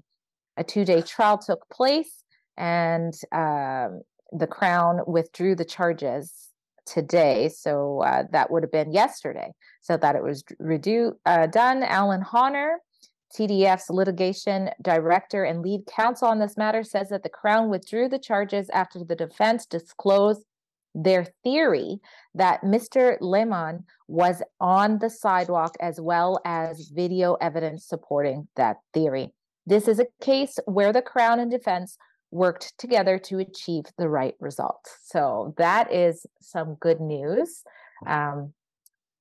[0.57, 2.23] A two day trial took place,
[2.57, 6.49] and um, the Crown withdrew the charges
[6.85, 7.49] today.
[7.49, 9.51] So uh, that would have been yesterday.
[9.81, 11.83] So that it was redo, uh, done.
[11.83, 12.75] Alan Honner,
[13.37, 18.19] TDF's litigation director and lead counsel on this matter, says that the Crown withdrew the
[18.19, 20.43] charges after the defense disclosed
[20.95, 21.99] their theory
[22.33, 23.17] that Mr.
[23.21, 29.33] Lehman was on the sidewalk as well as video evidence supporting that theory.
[29.65, 31.97] This is a case where the Crown and defense
[32.31, 34.97] worked together to achieve the right results.
[35.03, 37.63] So that is some good news.
[38.05, 38.53] Um,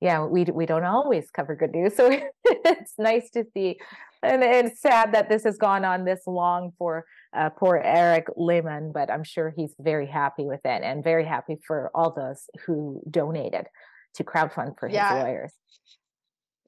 [0.01, 2.09] yeah, we we don't always cover good news, so
[2.45, 3.79] it's nice to see,
[4.23, 7.05] and it's sad that this has gone on this long for
[7.37, 11.59] uh, poor Eric Lehman, but I'm sure he's very happy with it and very happy
[11.67, 13.67] for all those who donated
[14.15, 15.53] to crowdfund for his lawyers.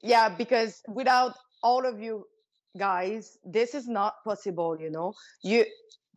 [0.01, 1.33] yeah because without
[1.63, 2.25] all of you
[2.77, 5.65] guys this is not possible you know you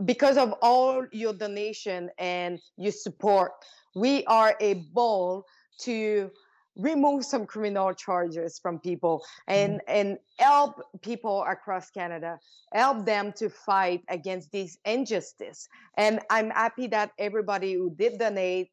[0.05, 3.53] because of all your donation and your support
[3.95, 5.45] we are able
[5.79, 6.31] to
[6.77, 12.39] remove some criminal charges from people and and help people across canada
[12.73, 18.71] help them to fight against this injustice and i'm happy that everybody who did donate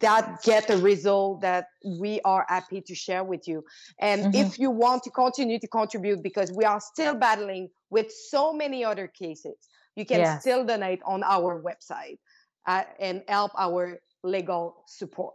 [0.00, 3.62] that get the result that we are happy to share with you
[4.00, 4.34] and Mhm.
[4.34, 8.84] if you want to continue to contribute because we are still battling with so many
[8.84, 9.54] other cases
[9.94, 10.40] you can Yes.
[10.40, 12.18] still donate on our website
[12.66, 15.34] uh, and help our legal support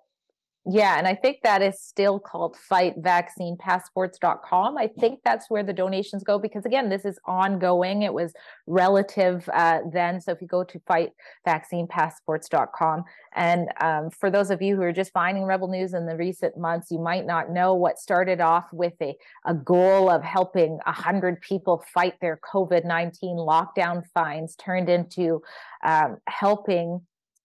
[0.66, 4.78] Yeah, and I think that is still called fightvaccinepassports.com.
[4.78, 8.02] I think that's where the donations go because, again, this is ongoing.
[8.02, 8.34] It was
[8.68, 10.20] relative uh, then.
[10.20, 15.14] So if you go to fightvaccinepassports.com, and um, for those of you who are just
[15.14, 18.96] finding Rebel News in the recent months, you might not know what started off with
[19.02, 25.42] a, a goal of helping 100 people fight their COVID 19 lockdown fines turned into
[25.86, 27.00] um, helping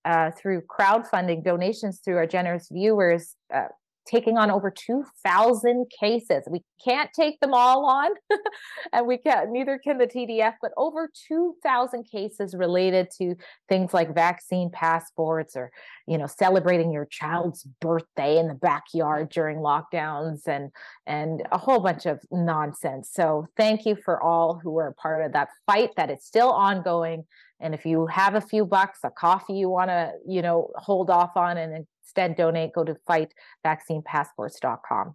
[0.04, 3.68] uh, through crowdfunding donations through our generous viewers, uh,
[4.06, 6.44] taking on over 2,000 cases.
[6.50, 8.10] We can't take them all on,
[8.92, 13.34] and we can't, neither can the TDF, but over 2,000 cases related to
[13.68, 15.70] things like vaccine passports or,
[16.06, 20.70] you know, celebrating your child's birthday in the backyard during lockdowns and,
[21.06, 23.10] and a whole bunch of nonsense.
[23.12, 27.24] So thank you for all who are part of that fight that is still ongoing.
[27.60, 31.10] And if you have a few bucks, a coffee you want to, you know, hold
[31.10, 35.14] off on and instead donate, go to fightvaccinepassports.com.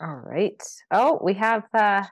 [0.00, 0.62] All right.
[0.90, 2.04] Oh, we have, uh,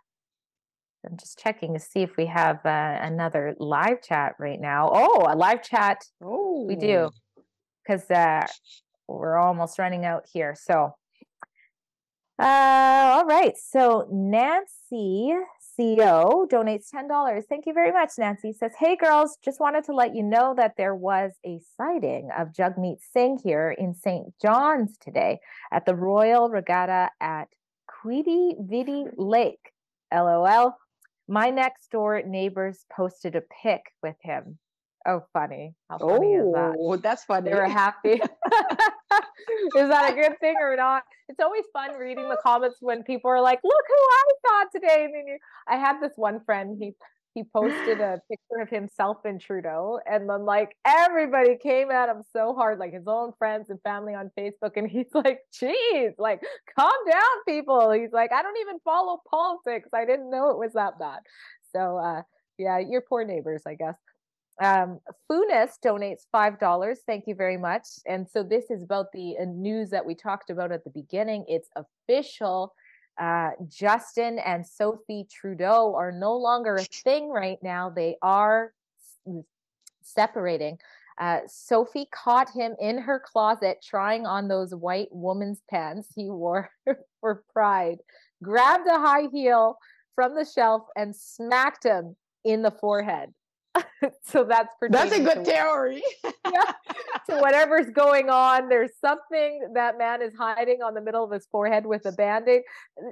[1.05, 4.89] I'm just checking to see if we have uh, another live chat right now.
[4.93, 6.05] Oh, a live chat.
[6.23, 7.11] Oh, we do.
[7.85, 8.47] Because uh,
[9.09, 10.55] we're almost running out here.
[10.57, 10.95] So,
[12.39, 13.57] uh, all right.
[13.57, 15.35] So Nancy
[15.77, 17.43] CO donates $10.
[17.49, 18.53] Thank you very much, Nancy.
[18.53, 22.53] Says, Hey girls, just wanted to let you know that there was a sighting of
[22.53, 24.35] Jagmeet Singh here in St.
[24.41, 25.39] John's today
[25.73, 27.49] at the Royal Regatta at
[27.89, 29.73] Quidi Vidi Lake.
[30.13, 30.77] LOL.
[31.29, 34.59] My next door neighbors posted a pic with him.
[35.07, 35.75] Oh, funny.
[35.89, 36.77] How funny is that?
[36.79, 37.51] Oh, that's funny.
[37.51, 38.21] They were happy.
[39.77, 41.05] is that a good thing or not?
[41.29, 45.05] It's always fun reading the comments when people are like, "Look who I saw today."
[45.05, 45.39] And then you,
[45.69, 46.77] I had this one friend.
[46.81, 46.95] He
[47.35, 52.23] he posted a picture of himself and Trudeau, and then like everybody came at him
[52.33, 54.73] so hard, like his own friends and family on Facebook.
[54.77, 56.41] And he's like, "Geez, like
[56.79, 59.89] calm down, people." He's like, "I don't even follow politics.
[59.95, 61.21] I didn't know it was that bad."
[61.75, 62.23] So uh,
[62.59, 63.97] yeah, your poor neighbors, I guess.
[64.61, 65.01] Um,
[65.31, 67.01] Funis donates five dollars.
[67.07, 67.87] Thank you very much.
[68.07, 71.45] And so this is about the uh, news that we talked about at the beginning.
[71.49, 72.75] It's official.
[73.21, 77.91] Uh, Justin and Sophie Trudeau are no longer a thing right now.
[77.91, 78.73] They are
[80.03, 80.79] separating.
[81.19, 86.71] Uh, Sophie caught him in her closet trying on those white woman's pants he wore
[87.21, 87.99] for Pride,
[88.43, 89.77] grabbed a high heel
[90.15, 93.33] from the shelf and smacked him in the forehead.
[94.23, 96.03] so that's pretty That's a good to- theory.
[96.53, 96.73] yeah.
[97.27, 101.47] So whatever's going on, there's something that man is hiding on the middle of his
[101.47, 102.63] forehead with a band-aid.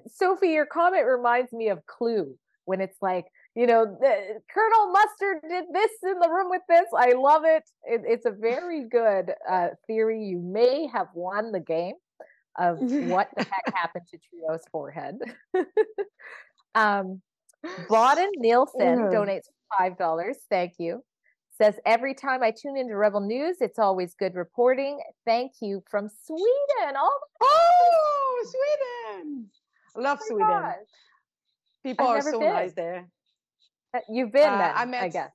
[0.09, 2.37] Sophie, your comment reminds me of Clue
[2.67, 6.87] when it's like, you know, the, Colonel Mustard did this in the room with this.
[6.97, 7.65] I love it.
[7.85, 10.23] it it's a very good uh, theory.
[10.25, 11.95] You may have won the game
[12.59, 15.19] of what the heck happened to Trudeau's forehead.
[16.75, 17.21] um,
[17.89, 19.13] Bauden Nielsen Mm.
[19.13, 19.49] donates
[19.79, 20.37] five dollars.
[20.51, 21.03] Thank you.
[21.61, 24.99] Says every time I tune into Rebel News, it's always good reporting.
[25.27, 26.95] Thank you from Sweden.
[26.97, 29.51] Oh, oh Sweden!
[29.97, 30.49] I love my Sweden.
[30.49, 30.75] gosh.
[31.85, 32.49] People I've are so been.
[32.53, 33.09] nice there.
[33.95, 35.31] Uh, You've been Uh, then, I I, met- guess.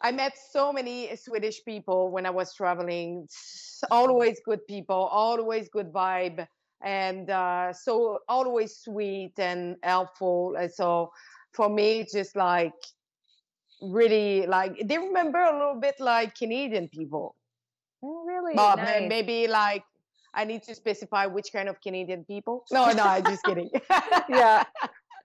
[0.00, 3.28] I met so many Swedish people when I was traveling.
[3.90, 6.46] Always good people, always good vibe,
[6.82, 10.56] and uh, so always sweet and helpful.
[10.58, 11.12] And so
[11.52, 12.72] for me, just like
[13.82, 17.36] really like they remember a little bit like Canadian people.
[18.02, 18.54] Oh, really?
[18.54, 19.08] But nice.
[19.08, 19.84] maybe like
[20.34, 22.64] I need to specify which kind of Canadian people.
[22.72, 23.70] No, no, I'm just kidding.
[24.28, 24.64] yeah.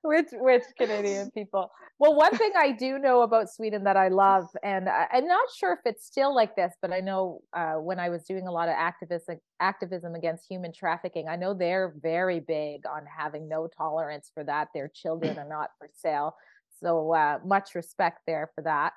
[0.01, 1.69] which which Canadian people?
[1.99, 5.49] Well, one thing I do know about Sweden that I love, and I, I'm not
[5.57, 8.51] sure if it's still like this, but I know uh, when I was doing a
[8.51, 13.67] lot of activism activism against human trafficking, I know they're very big on having no
[13.67, 14.69] tolerance for that.
[14.73, 16.35] Their children are not for sale,
[16.81, 18.93] so uh, much respect there for that.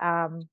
[0.00, 0.48] Um,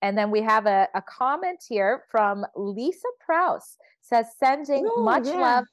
[0.00, 5.26] and then we have a, a comment here from Lisa Prouse says sending Oh, much
[5.26, 5.40] yeah.
[5.40, 5.64] love.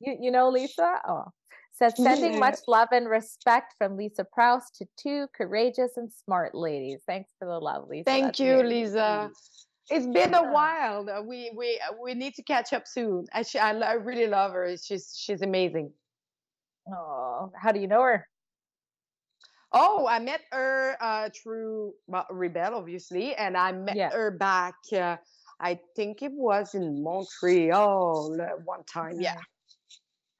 [0.00, 1.00] You you know Lisa?
[1.06, 1.24] Oh.
[1.72, 7.00] Says sending much love and respect from Lisa Prouse to two courageous and smart ladies.
[7.04, 8.04] Thanks for the love, Lisa.
[8.04, 9.30] Thank That's you, Lisa.
[9.90, 11.04] It's been a while.
[11.26, 13.26] We we we need to catch up soon.
[13.32, 14.76] I, I, I really love her.
[14.76, 15.92] She's she's amazing.
[16.88, 18.28] Oh, how do you know her?
[19.74, 24.10] Oh, I met her uh, through well, Rebel, obviously, and I met Yeah.
[24.10, 24.76] her back.
[24.92, 25.16] Uh,
[25.60, 29.20] I think it was in Montreal uh, one time.
[29.20, 29.34] Yeah.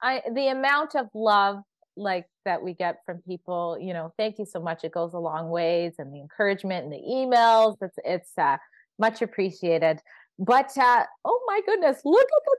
[0.01, 1.57] I the amount of love
[1.97, 4.83] like that we get from people, you know, thank you so much.
[4.83, 8.57] It goes a long ways and the encouragement and the emails, it's it's uh
[8.99, 9.99] much appreciated.
[10.39, 12.57] But uh oh my goodness, look at the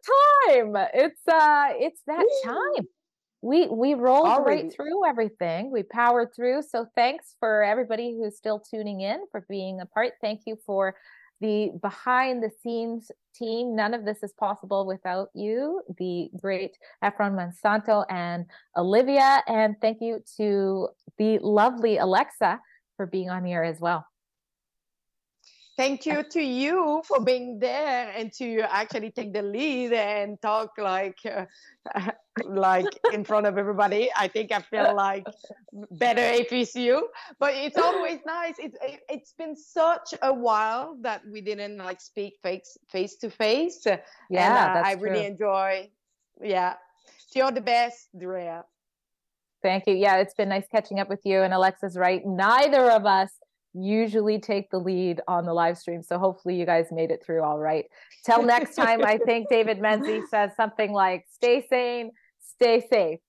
[0.73, 0.89] time.
[0.95, 2.87] It's uh it's that time.
[3.43, 4.63] We we rolled Already.
[4.63, 5.71] right through everything.
[5.71, 6.63] We powered through.
[6.63, 10.15] So thanks for everybody who's still tuning in for being a part.
[10.21, 10.97] Thank you for
[11.41, 13.77] the behind the scenes team.
[13.77, 19.43] None of this is possible without you, the great Efron Monsanto and Olivia.
[19.47, 22.61] And thank you to the lovely Alexa
[22.97, 24.07] for being on here as well.
[25.77, 30.71] Thank you to you for being there and to actually take the lead and talk
[30.79, 31.45] like uh,
[32.45, 34.11] like in front of everybody.
[34.17, 35.27] I think I feel like
[35.93, 37.09] better if it's you,
[37.39, 38.55] but it's always nice.
[38.59, 43.29] It's it, it's been such a while that we didn't like speak face face to
[43.29, 43.85] face.
[43.87, 44.01] and,
[44.31, 45.33] Yeah, uh, that's I really true.
[45.33, 45.91] enjoy.
[46.41, 46.75] Yeah,
[47.35, 48.65] you're the best, Drea.
[49.63, 49.95] Thank you.
[49.95, 51.43] Yeah, it's been nice catching up with you.
[51.43, 52.23] And Alexa's right.
[52.25, 53.31] Neither of us
[53.77, 56.03] usually take the lead on the live stream.
[56.03, 57.85] So hopefully you guys made it through all right.
[58.25, 62.11] Till next time, I think David Menzies says something like stay sane,
[62.41, 63.21] stay safe.